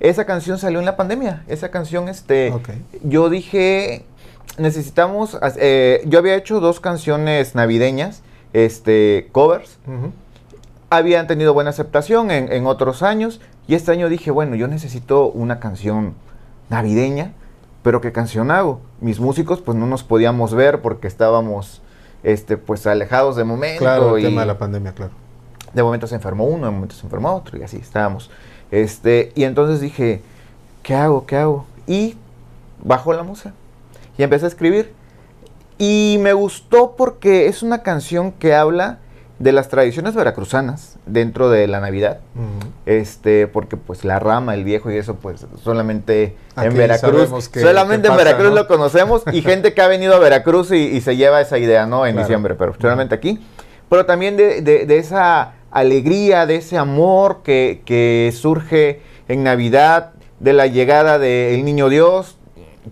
esa 0.00 0.24
canción 0.24 0.56
salió 0.58 0.78
en 0.78 0.86
la 0.86 0.96
pandemia. 0.96 1.44
Esa 1.48 1.70
canción, 1.70 2.08
este, 2.08 2.52
yo 3.02 3.28
dije, 3.28 4.06
necesitamos, 4.58 5.38
eh, 5.56 6.02
yo 6.06 6.18
había 6.18 6.34
hecho 6.36 6.60
dos 6.60 6.80
canciones 6.80 7.54
navideñas, 7.54 8.22
este, 8.52 9.28
covers. 9.32 9.78
Habían 10.90 11.26
tenido 11.26 11.54
buena 11.54 11.70
aceptación 11.70 12.30
en, 12.30 12.52
en 12.52 12.66
otros 12.66 13.02
años. 13.02 13.40
Y 13.68 13.74
este 13.74 13.92
año 13.92 14.08
dije, 14.08 14.30
bueno, 14.30 14.56
yo 14.56 14.66
necesito 14.66 15.26
una 15.26 15.60
canción 15.60 16.14
navideña. 16.68 17.32
Pero 17.82 18.00
¿qué 18.00 18.12
canción 18.12 18.50
hago? 18.50 18.80
Mis 19.00 19.20
músicos 19.20 19.60
pues 19.60 19.76
no 19.76 19.86
nos 19.86 20.02
podíamos 20.04 20.54
ver 20.54 20.82
porque 20.82 21.06
estábamos 21.08 21.80
este, 22.22 22.56
pues 22.56 22.86
alejados 22.86 23.36
de 23.36 23.44
momento. 23.44 23.78
Claro, 23.78 24.16
el 24.16 24.24
y 24.24 24.26
tema 24.26 24.42
de 24.42 24.46
la 24.46 24.58
pandemia, 24.58 24.92
claro. 24.92 25.12
de 25.72 25.82
momento 25.82 26.06
se 26.06 26.14
enfermó 26.14 26.44
uno, 26.44 26.66
de 26.66 26.72
momento 26.72 26.94
se 26.94 27.06
enfermó 27.06 27.34
otro 27.34 27.58
y 27.58 27.62
así 27.62 27.78
estábamos. 27.78 28.30
Este, 28.70 29.32
y 29.34 29.44
entonces 29.44 29.80
dije, 29.80 30.20
¿qué 30.82 30.94
hago? 30.94 31.26
¿Qué 31.26 31.36
hago? 31.36 31.64
Y 31.86 32.16
bajo 32.82 33.12
la 33.12 33.22
musa 33.22 33.54
y 34.18 34.22
empecé 34.22 34.44
a 34.44 34.48
escribir. 34.48 34.92
Y 35.80 36.18
me 36.20 36.34
gustó 36.34 36.94
porque 36.94 37.46
es 37.46 37.62
una 37.62 37.82
canción 37.82 38.32
que 38.32 38.54
habla 38.54 38.98
de 39.38 39.52
las 39.52 39.68
tradiciones 39.70 40.14
veracruzanas 40.14 40.98
dentro 41.06 41.48
de 41.48 41.66
la 41.66 41.80
Navidad. 41.80 42.20
Este, 42.84 43.46
porque 43.46 43.78
pues 43.78 44.04
la 44.04 44.18
rama, 44.18 44.52
el 44.52 44.64
viejo 44.64 44.90
y 44.90 44.98
eso, 44.98 45.14
pues 45.14 45.46
solamente 45.64 46.36
en 46.58 46.74
Veracruz. 46.74 47.48
que- 47.48 47.60
solamente 47.60 48.08
que 48.08 48.12
en 48.12 48.18
Veracruz 48.18 48.50
¿no? 48.50 48.56
lo 48.56 48.68
conocemos 48.68 49.22
y 49.32 49.40
gente 49.40 49.72
que 49.72 49.80
ha 49.80 49.88
venido 49.88 50.14
a 50.14 50.18
Veracruz 50.18 50.70
y, 50.72 50.76
y 50.76 51.00
se 51.00 51.16
lleva 51.16 51.40
esa 51.40 51.56
idea, 51.56 51.86
¿no? 51.86 52.04
En 52.04 52.12
Claro. 52.12 52.26
diciembre, 52.28 52.54
pero 52.56 52.74
solamente 52.78 53.14
aquí. 53.14 53.40
Pero 53.88 54.04
también 54.04 54.36
de, 54.36 54.60
de- 54.60 54.84
de 54.84 54.98
esa 54.98 55.54
alegría, 55.70 56.44
de 56.44 56.56
ese 56.56 56.76
amor 56.76 57.40
que, 57.42 57.80
que 57.86 58.30
surge 58.36 59.00
en 59.28 59.42
Navidad, 59.42 60.10
de 60.40 60.52
la 60.52 60.66
llegada 60.66 61.18
del 61.18 61.64
niño 61.64 61.88
Dios, 61.88 62.36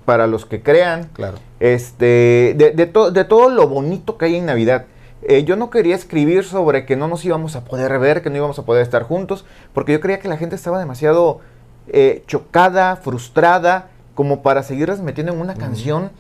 para 0.05 0.27
los 0.27 0.45
que 0.47 0.63
crean 0.63 1.09
Claro. 1.15 1.39
este, 1.61 2.55
de, 2.57 2.73
de 2.75 2.87
to- 2.87 3.11
de 3.11 3.25
todo 3.25 3.49
lo 3.49 3.69
bonito 3.69 4.17
que 4.19 4.27
hay 4.27 4.37
en 4.37 4.47
Navidad. 4.47 4.85
Eh, 5.23 5.45
yo 5.45 5.57
no 5.57 5.71
quería 5.71 5.97
escribir 5.97 6.45
sobre 6.45 6.87
que 6.87 6.95
no 6.97 7.09
nos 7.09 7.25
íbamos 7.25 7.57
a 7.57 7.65
poder 7.65 7.99
ver, 7.99 8.23
que 8.23 8.31
no 8.31 8.37
íbamos 8.37 8.59
a 8.59 8.63
poder 8.65 8.83
estar 8.83 9.03
juntos, 9.03 9.45
porque 9.73 9.93
yo 9.93 10.01
creía 10.01 10.21
que 10.21 10.29
la 10.29 10.37
gente 10.37 10.55
estaba 10.55 10.79
demasiado 10.79 11.41
eh, 11.89 12.23
chocada, 12.27 12.97
frustrada, 12.97 13.89
como 14.15 14.43
para 14.43 14.63
seguirles 14.63 15.01
metiendo 15.01 15.33
en 15.33 15.41
una 15.41 15.55
canción 15.55 16.11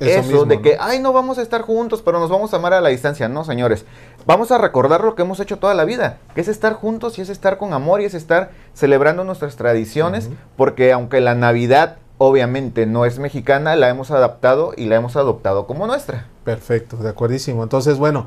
Eso 0.00 0.10
eso, 0.20 0.22
mismo, 0.22 0.44
de 0.44 0.56
¿no? 0.56 0.62
que, 0.62 0.76
ay, 0.78 1.00
no 1.00 1.12
vamos 1.12 1.38
a 1.38 1.42
estar 1.42 1.62
juntos, 1.62 2.02
pero 2.02 2.20
nos 2.20 2.30
vamos 2.30 2.52
a 2.52 2.56
amar 2.58 2.72
a 2.74 2.80
la 2.80 2.90
distancia. 2.90 3.28
No, 3.28 3.42
señores, 3.44 3.84
vamos 4.26 4.52
a 4.52 4.58
recordar 4.58 5.02
lo 5.02 5.14
que 5.16 5.22
hemos 5.22 5.40
hecho 5.40 5.58
toda 5.58 5.74
la 5.74 5.84
vida, 5.84 6.18
que 6.34 6.40
es 6.40 6.48
estar 6.48 6.74
juntos 6.74 7.18
y 7.18 7.22
es 7.22 7.28
estar 7.30 7.58
con 7.58 7.72
amor 7.72 8.00
y 8.00 8.04
es 8.04 8.14
estar 8.14 8.50
celebrando 8.74 9.24
nuestras 9.24 9.56
tradiciones, 9.56 10.30
porque 10.56 10.92
aunque 10.92 11.20
la 11.20 11.34
Navidad 11.34 11.96
obviamente 12.18 12.86
no 12.86 13.04
es 13.04 13.18
mexicana, 13.18 13.76
la 13.76 13.88
hemos 13.88 14.10
adaptado 14.10 14.72
y 14.76 14.86
la 14.86 14.96
hemos 14.96 15.16
adoptado 15.16 15.66
como 15.66 15.86
nuestra. 15.86 16.26
Perfecto, 16.44 16.96
de 16.96 17.08
acuerdísimo. 17.08 17.62
Entonces, 17.62 17.98
bueno, 17.98 18.26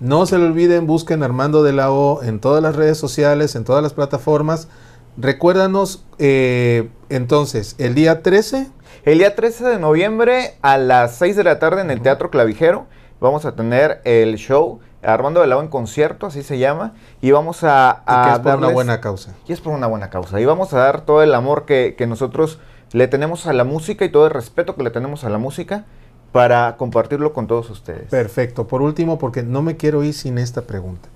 no 0.00 0.26
se 0.26 0.38
le 0.38 0.46
olviden, 0.46 0.86
busquen 0.86 1.22
Armando 1.22 1.62
de 1.62 1.72
la 1.72 1.90
O 1.90 2.22
en 2.22 2.40
todas 2.40 2.62
las 2.62 2.76
redes 2.76 2.98
sociales, 2.98 3.54
en 3.54 3.64
todas 3.64 3.82
las 3.82 3.92
plataformas. 3.92 4.68
Recuérdanos, 5.16 6.04
eh, 6.18 6.90
entonces, 7.08 7.76
el 7.78 7.94
día 7.94 8.22
13, 8.22 8.70
El 9.04 9.18
día 9.18 9.36
13 9.36 9.64
de 9.64 9.78
noviembre 9.78 10.56
a 10.62 10.78
las 10.78 11.14
6 11.16 11.36
de 11.36 11.44
la 11.44 11.58
tarde 11.58 11.80
en 11.80 11.90
el 11.90 12.02
Teatro 12.02 12.30
Clavijero 12.30 12.86
vamos 13.20 13.44
a 13.44 13.54
tener 13.54 14.00
el 14.04 14.36
show 14.36 14.80
Armando 15.02 15.40
de 15.40 15.46
la 15.46 15.56
O 15.56 15.62
en 15.62 15.68
concierto, 15.68 16.26
así 16.26 16.42
se 16.42 16.58
llama, 16.58 16.94
y 17.20 17.30
vamos 17.30 17.62
a, 17.62 18.02
y 18.02 18.06
que 18.06 18.12
a 18.12 18.32
es 18.34 18.38
por 18.40 18.56
una 18.56 18.68
buena 18.68 19.00
causa. 19.00 19.34
Y 19.46 19.52
es 19.52 19.60
por 19.60 19.72
una 19.72 19.86
buena 19.86 20.10
causa. 20.10 20.40
Y 20.40 20.44
vamos 20.44 20.72
a 20.72 20.78
dar 20.78 21.02
todo 21.02 21.22
el 21.22 21.32
amor 21.32 21.64
que, 21.64 21.94
que 21.96 22.08
nosotros 22.08 22.58
le 22.92 23.08
tenemos 23.08 23.46
a 23.46 23.52
la 23.52 23.64
música 23.64 24.04
y 24.04 24.10
todo 24.10 24.26
el 24.26 24.32
respeto 24.32 24.76
que 24.76 24.82
le 24.82 24.90
tenemos 24.90 25.24
a 25.24 25.30
la 25.30 25.38
música 25.38 25.84
para 26.32 26.76
compartirlo 26.76 27.32
con 27.32 27.46
todos 27.46 27.70
ustedes. 27.70 28.10
Perfecto. 28.10 28.66
Por 28.66 28.82
último, 28.82 29.18
porque 29.18 29.42
no 29.42 29.62
me 29.62 29.76
quiero 29.76 30.04
ir 30.04 30.14
sin 30.14 30.38
esta 30.38 30.62
pregunta. 30.62 31.08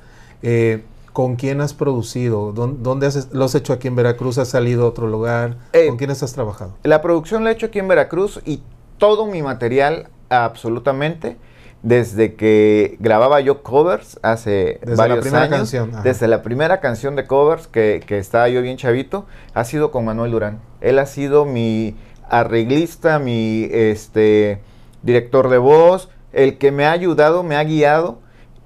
Eh, 0.43 0.83
¿Con 1.13 1.37
quién 1.37 1.61
has 1.61 1.75
producido? 1.75 2.53
¿Dónde, 2.53 3.07
has, 3.07 3.33
lo 3.33 3.45
has 3.45 3.55
hecho 3.55 3.73
aquí 3.73 3.89
en 3.89 3.97
Veracruz? 3.97 4.39
¿Has 4.39 4.49
salido 4.49 4.85
a 4.85 4.89
otro 4.89 5.09
lugar? 5.09 5.57
Eh, 5.73 5.89
¿Con 5.89 5.99
quiénes 5.99 6.23
has 6.23 6.33
trabajado? 6.33 6.77
La 6.85 7.03
producción 7.03 7.43
la 7.45 7.51
he 7.51 7.53
hecho 7.55 7.67
aquí 7.67 7.81
en 7.81 7.89
Veracruz 7.89 8.41
y 8.47 8.63
todo 8.99 9.27
mi 9.27 9.43
material 9.43 10.09
absolutamente 10.29 11.37
desde 11.83 12.35
que 12.35 12.97
grababa 13.01 13.41
yo 13.41 13.63
covers 13.63 14.19
hace 14.23 14.79
Desde 14.83 14.97
varios 14.97 15.17
la 15.19 15.23
primera 15.23 15.45
años, 15.45 15.57
canción. 15.57 15.91
ajá. 15.95 16.03
desde 16.03 16.29
la 16.29 16.43
primera 16.43 16.81
canción 16.81 17.17
de 17.17 17.27
covers 17.27 17.69
que, 17.69 18.03
que 18.07 18.19
estaba 18.19 18.49
yo 18.49 18.61
bien 18.63 18.77
chavito, 18.77 19.27
ha 19.55 19.65
sido 19.65 19.91
con 19.91 20.05
Manuel 20.05 20.31
Durán. 20.33 20.61
Él 20.81 20.99
ha 20.99 21.07
sido 21.07 21.47
mi 21.47 21.97
arreglista, 22.29 23.19
mi 23.19 23.69
este 23.71 24.61
director 25.03 25.49
de 25.49 25.59
voz, 25.59 26.09
el 26.33 26.59
que 26.59 26.71
me 26.71 26.85
ha 26.87 26.93
ayudado, 26.93 27.43
me 27.43 27.57
ha 27.57 27.65
guiado 27.65 28.19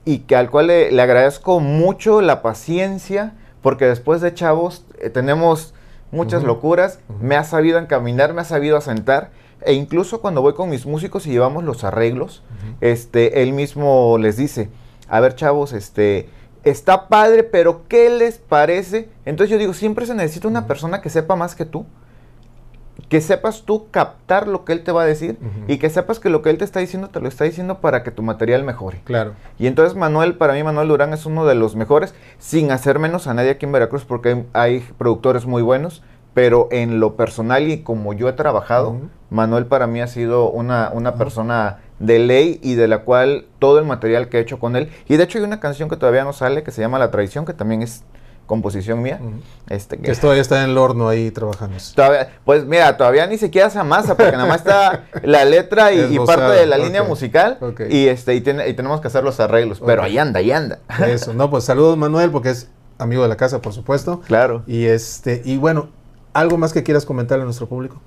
y 0.05 0.19
que 0.21 0.37
al 0.37 0.51
cual 0.51 0.67
le, 0.67 0.91
le 0.93 1.01
agradezco 1.01 1.61
mucho 1.61 2.21
la 2.21 2.43
paciencia, 2.43 3.33
porque 3.63 3.87
después 3.87 4.21
de 4.21 4.35
chavos 4.35 4.85
eh, 5.01 5.09
tenemos 5.09 5.73
muchas 6.11 6.43
locuras, 6.45 6.99
me 7.21 7.37
ha 7.37 7.45
sabido 7.45 7.79
encaminar, 7.79 8.35
me 8.35 8.43
ha 8.43 8.45
sabido 8.45 8.77
asentar, 8.77 9.31
e 9.65 9.73
incluso 9.75 10.21
cuando 10.21 10.43
voy 10.43 10.55
con 10.55 10.71
mis 10.71 10.87
músicos 10.87 11.27
y 11.27 11.31
llevamos 11.31 11.65
los 11.65 11.85
arreglos, 11.85 12.43
Ujú. 12.63 12.75
este, 12.81 13.43
él 13.43 13.53
mismo 13.53 14.17
les 14.19 14.37
dice, 14.37 14.69
a 15.09 15.21
ver 15.21 15.35
chavos, 15.35 15.73
este, 15.73 16.29
está 16.65 17.09
padre, 17.09 17.43
pero 17.43 17.83
¿qué 17.89 18.11
les 18.11 18.39
parece? 18.39 19.09
Entonces 19.25 19.51
yo 19.51 19.59
digo, 19.59 19.75
siempre 19.75 20.07
se 20.07 20.15
necesita 20.15 20.49
una 20.49 20.67
persona 20.67 21.01
que 21.01 21.11
sepa 21.11 21.37
más 21.37 21.55
que 21.55 21.65
tú, 21.65 21.87
que 23.09 23.21
sepas 23.21 23.63
tú 23.63 23.89
captar 23.91 24.47
lo 24.49 24.65
que 24.65 24.73
él 24.73 24.85
te 24.85 24.93
va 24.93 25.03
a 25.03 25.07
decir 25.07 25.37
y 25.67 25.79
que 25.79 25.91
sepas 25.91 26.21
que 26.21 26.31
lo 26.31 26.43
que 26.43 26.51
él 26.51 26.59
te 26.59 26.65
está 26.65 26.81
diciendo 26.81 27.09
te 27.09 27.21
lo 27.21 27.29
está 27.29 27.45
diciendo 27.45 27.81
para 27.81 28.03
que 28.03 28.11
tu 28.11 28.23
material 28.23 28.63
mejore. 28.65 29.01
Claro. 29.05 29.33
Y 29.59 29.67
entonces 29.67 29.97
Manuel, 29.97 30.37
para 30.37 30.55
mí 30.55 30.63
Manuel 30.63 30.89
Durán 30.89 31.13
es 31.13 31.27
uno 31.27 31.45
de 31.45 31.55
los 31.55 31.75
mejores, 31.77 32.15
sin 32.39 32.71
hacer 32.71 32.99
menos 32.99 33.27
a 33.27 33.35
nadie 33.35 33.51
aquí 33.51 33.67
en 33.67 33.73
Veracruz, 33.73 34.05
porque 34.05 34.31
hay, 34.31 34.47
hay 34.53 34.81
productores 34.97 35.45
muy 35.45 35.61
buenos, 35.63 36.03
pero 36.35 36.69
en 36.73 37.01
lo 37.01 37.17
personal 37.17 37.69
y 37.69 37.83
como 37.83 38.13
yo 38.13 38.29
he 38.29 38.33
trabajado. 38.33 38.97
Manuel 39.31 39.67
para 39.67 39.87
mí 39.87 40.01
ha 40.01 40.07
sido 40.07 40.51
una, 40.51 40.91
una 40.93 41.15
persona 41.15 41.79
de 41.99 42.19
ley 42.19 42.61
y 42.63 42.75
de 42.75 42.87
la 42.89 42.99
cual 42.99 43.47
todo 43.59 43.79
el 43.79 43.85
material 43.85 44.29
que 44.29 44.39
he 44.39 44.41
hecho 44.41 44.59
con 44.59 44.77
él, 44.77 44.91
y 45.09 45.17
de 45.17 45.25
hecho 45.25 45.39
hay 45.39 45.45
una 45.45 45.59
canción 45.61 45.89
que 45.89 45.97
todavía 45.97 46.25
no 46.25 46.33
sale 46.33 46.63
que 46.63 46.71
se 46.71 46.81
llama 46.81 46.99
La 46.99 47.11
Traición, 47.11 47.45
que 47.45 47.53
también 47.53 47.83
es 47.83 48.05
composición 48.47 49.01
mía. 49.01 49.21
Este, 49.71 49.97
que 49.97 50.03
Que 50.03 50.15
todavía 50.17 50.43
está 50.43 50.63
en 50.63 50.71
el 50.71 50.79
horno 50.79 51.09
ahí 51.09 51.31
trabajando. 51.31 51.77
Todavía- 51.95 52.29
pues 52.45 52.65
mira, 52.65 52.97
todavía 52.97 53.27
ni 53.27 53.39
siquiera 53.39 53.71
se 53.71 53.79
amasa, 53.79 54.17
porque 54.17 54.33
nada 54.33 54.47
más 54.47 54.59
está 54.59 55.05
la 55.23 55.45
letra 55.45 55.93
y, 55.93 56.19
parte 56.19 56.53
de 56.53 56.67
la 56.67 56.77
línea 56.79 57.03
musical, 57.05 57.59
y 57.89 58.07
este 58.09 58.35
y, 58.35 58.41
tiene- 58.41 58.69
y 58.69 58.75
tenemos 58.75 59.01
que 59.01 59.07
hacer 59.09 59.25
los 59.25 59.41
arreglos, 59.41 59.81
pero 59.85 60.03
ahí 60.03 60.19
anda, 60.19 60.41
ahí 60.41 60.53
anda. 60.53 60.79
Eso, 61.07 61.33
no, 61.33 61.49
pues 61.51 61.65
saludos 61.65 61.97
Manuel, 61.97 62.31
porque 62.31 62.51
es 62.51 62.69
amigo 62.99 63.23
de 63.23 63.29
la 63.29 63.37
casa, 63.37 63.61
por 63.61 63.73
supuesto. 63.73 64.21
Claro. 64.27 64.63
Y 64.67 64.85
este, 64.85 65.41
y 65.45 65.57
bueno, 65.57 65.89
algo 66.35 66.59
más 66.59 66.73
que 66.73 66.83
quieras 66.83 67.07
comentarle 67.07 67.43
a 67.43 67.45
nuestro 67.47 67.67
público. 67.67 68.01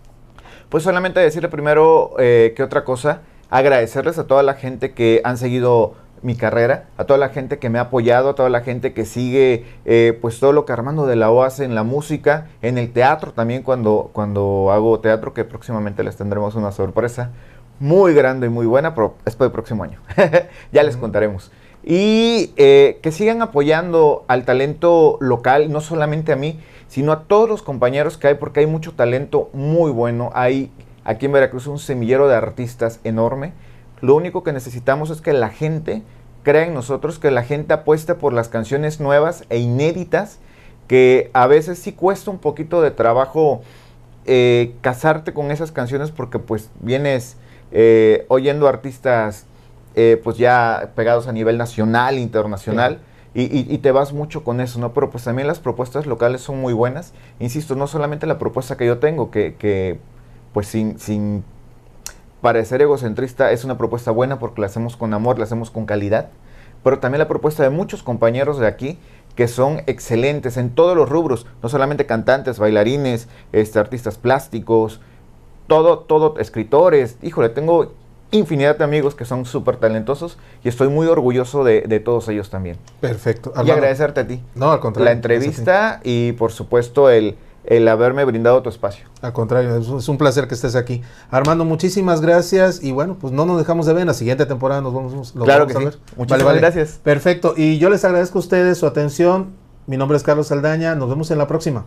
Pues 0.69 0.83
solamente 0.83 1.19
decirle 1.19 1.49
primero 1.49 2.13
eh, 2.19 2.53
que 2.55 2.61
otra 2.61 2.83
cosa, 2.83 3.21
agradecerles 3.49 4.19
a 4.19 4.27
toda 4.27 4.43
la 4.43 4.53
gente 4.53 4.93
que 4.93 5.21
han 5.23 5.37
seguido 5.37 5.95
mi 6.21 6.35
carrera, 6.35 6.87
a 6.97 7.05
toda 7.05 7.17
la 7.19 7.29
gente 7.29 7.59
que 7.59 7.69
me 7.69 7.79
ha 7.79 7.83
apoyado, 7.83 8.29
a 8.29 8.35
toda 8.35 8.49
la 8.49 8.61
gente 8.61 8.93
que 8.93 9.05
sigue 9.05 9.65
eh, 9.85 10.17
pues 10.21 10.39
todo 10.39 10.51
lo 10.51 10.65
que 10.65 10.73
Armando 10.73 11.05
de 11.05 11.15
la 11.15 11.31
O 11.31 11.43
hace 11.43 11.63
en 11.63 11.75
la 11.75 11.83
música, 11.83 12.47
en 12.61 12.77
el 12.77 12.91
teatro 12.91 13.31
también 13.33 13.63
cuando, 13.63 14.09
cuando 14.13 14.71
hago 14.71 14.99
teatro, 14.99 15.33
que 15.33 15.45
próximamente 15.45 16.03
les 16.03 16.17
tendremos 16.17 16.55
una 16.55 16.71
sorpresa 16.71 17.31
muy 17.79 18.13
grande 18.13 18.47
y 18.47 18.49
muy 18.49 18.65
buena, 18.65 18.95
pero 18.95 19.15
es 19.25 19.35
para 19.35 19.47
el 19.47 19.51
próximo 19.51 19.83
año. 19.83 19.99
ya 20.71 20.83
les 20.83 20.97
contaremos. 20.97 21.51
Y 21.83 22.53
eh, 22.57 22.99
que 23.01 23.11
sigan 23.11 23.41
apoyando 23.41 24.25
al 24.27 24.45
talento 24.45 25.17
local, 25.21 25.71
no 25.71 25.81
solamente 25.81 26.33
a 26.33 26.35
mí, 26.35 26.59
sino 26.87 27.11
a 27.11 27.23
todos 27.23 27.47
los 27.47 27.61
compañeros 27.61 28.17
que 28.17 28.27
hay, 28.27 28.35
porque 28.35 28.61
hay 28.61 28.65
mucho 28.65 28.93
talento 28.93 29.49
muy 29.53 29.91
bueno. 29.91 30.31
Hay 30.33 30.71
aquí 31.03 31.27
en 31.27 31.31
Veracruz 31.31 31.67
un 31.67 31.79
semillero 31.79 32.27
de 32.27 32.35
artistas 32.35 32.99
enorme. 33.03 33.53
Lo 34.01 34.15
único 34.15 34.43
que 34.43 34.53
necesitamos 34.53 35.09
es 35.09 35.21
que 35.21 35.33
la 35.33 35.49
gente 35.49 36.03
crea 36.43 36.65
en 36.65 36.73
nosotros, 36.73 37.19
que 37.19 37.31
la 37.31 37.43
gente 37.43 37.73
apueste 37.73 38.15
por 38.15 38.33
las 38.33 38.47
canciones 38.47 38.99
nuevas 38.99 39.45
e 39.49 39.57
inéditas, 39.59 40.39
que 40.87 41.29
a 41.33 41.47
veces 41.47 41.79
sí 41.79 41.93
cuesta 41.93 42.31
un 42.31 42.37
poquito 42.37 42.81
de 42.81 42.91
trabajo 42.91 43.61
eh, 44.25 44.75
casarte 44.81 45.33
con 45.33 45.51
esas 45.51 45.71
canciones 45.71 46.11
porque 46.11 46.39
pues 46.39 46.69
vienes 46.81 47.37
eh, 47.71 48.25
oyendo 48.27 48.67
artistas 48.67 49.45
eh, 49.99 50.21
pues 50.23 50.37
ya 50.37 50.91
pegados 50.95 51.27
a 51.27 51.31
nivel 51.33 51.57
nacional, 51.57 52.19
internacional. 52.19 52.99
Y, 53.33 53.41
y- 53.43 53.67
y 53.67 53.77
te 53.79 53.91
vas 53.91 54.13
mucho 54.13 54.43
con 54.43 54.61
eso, 54.61 54.79
¿no? 54.79 54.93
Pero 54.93 55.09
pues 55.09 55.23
también 55.23 55.47
las 55.47 55.59
propuestas 55.59 56.05
locales 56.05 56.41
son 56.41 56.61
muy 56.61 56.71
buenas. 56.73 57.13
Insisto, 57.39 57.75
no 57.75 57.87
solamente 57.87 58.25
la 58.27 58.37
propuesta 58.39 58.77
que 58.77 58.85
yo 58.85 58.99
tengo, 58.99 59.31
que, 59.31 59.55
que, 59.55 59.99
pues 60.53 60.67
sin, 60.67 60.97
sin 60.99 61.43
parecer 62.41 62.81
egocentrista, 62.81 63.51
es 63.51 63.63
una 63.65 63.77
propuesta 63.77 64.11
buena 64.11 64.39
porque 64.39 64.61
la 64.61 64.67
hacemos 64.67 64.95
con 64.97 65.13
amor, 65.13 65.37
la 65.39 65.45
hacemos 65.45 65.71
con 65.71 65.85
calidad, 65.85 66.29
pero 66.83 66.99
también 66.99 67.19
la 67.19 67.27
propuesta 67.27 67.63
de 67.63 67.69
muchos 67.71 68.03
compañeros 68.03 68.59
de 68.59 68.67
aquí 68.67 68.99
que 69.35 69.47
son 69.47 69.81
excelentes 69.87 70.57
en 70.57 70.69
todos 70.71 70.95
los 70.95 71.09
rubros, 71.09 71.45
no 71.61 71.69
solamente 71.69 72.05
cantantes, 72.05 72.59
bailarines, 72.59 73.27
este, 73.51 73.77
artistas 73.79 74.17
plásticos, 74.17 74.99
todo, 75.67 75.99
todo, 75.99 76.39
escritores, 76.39 77.17
híjole, 77.21 77.49
tengo 77.49 77.93
infinidad 78.31 78.77
de 78.77 78.83
amigos 78.83 79.15
que 79.15 79.25
son 79.25 79.45
súper 79.45 79.77
talentosos 79.77 80.37
y 80.63 80.69
estoy 80.69 80.89
muy 80.89 81.07
orgulloso 81.07 81.63
de, 81.63 81.81
de 81.81 81.99
todos 81.99 82.27
ellos 82.29 82.49
también. 82.49 82.77
Perfecto. 82.99 83.53
Y 83.65 83.71
agradecerte 83.71 84.19
a 84.21 84.27
ti 84.27 84.41
No, 84.55 84.71
al 84.71 84.79
contrario. 84.79 85.05
la 85.05 85.11
entrevista 85.11 86.01
y 86.03 86.33
por 86.33 86.51
supuesto 86.51 87.09
el, 87.09 87.37
el 87.63 87.87
haberme 87.87 88.23
brindado 88.25 88.61
tu 88.61 88.69
espacio. 88.69 89.05
Al 89.21 89.33
contrario, 89.33 89.77
es, 89.77 90.07
un 90.07 90.17
placer 90.17 90.47
que 90.47 90.55
estés 90.55 90.75
aquí. 90.75 91.01
Armando, 91.31 91.65
muchísimas 91.65 92.21
gracias 92.21 92.83
y 92.83 92.91
bueno, 92.91 93.17
pues 93.19 93.33
no 93.33 93.45
nos 93.45 93.57
dejamos 93.57 93.85
de 93.85 93.93
ver. 93.93 94.01
En 94.01 94.07
la 94.07 94.13
siguiente 94.13 94.45
temporada 94.45 94.81
nos 94.81 94.93
vamos, 94.93 95.35
lo 95.35 95.43
Claro 95.45 95.65
vamos 95.65 95.81
que 95.81 95.87
a 95.87 95.91
sí. 95.91 95.97
Muchísimas 96.15 96.55
gracias. 96.57 96.99
Perfecto. 97.03 97.53
Y 97.55 97.77
yo 97.77 97.89
les 97.89 98.03
agradezco 98.05 98.39
a 98.39 98.41
ustedes 98.41 98.77
su 98.77 98.85
atención. 98.85 99.51
Mi 99.85 99.95
nombre 99.97 100.17
es 100.17 100.23
Carlos 100.23 100.47
Saldaña. 100.47 100.95
Nos 100.95 101.09
vemos 101.09 101.31
en 101.31 101.37
la 101.37 101.47
próxima. 101.47 101.85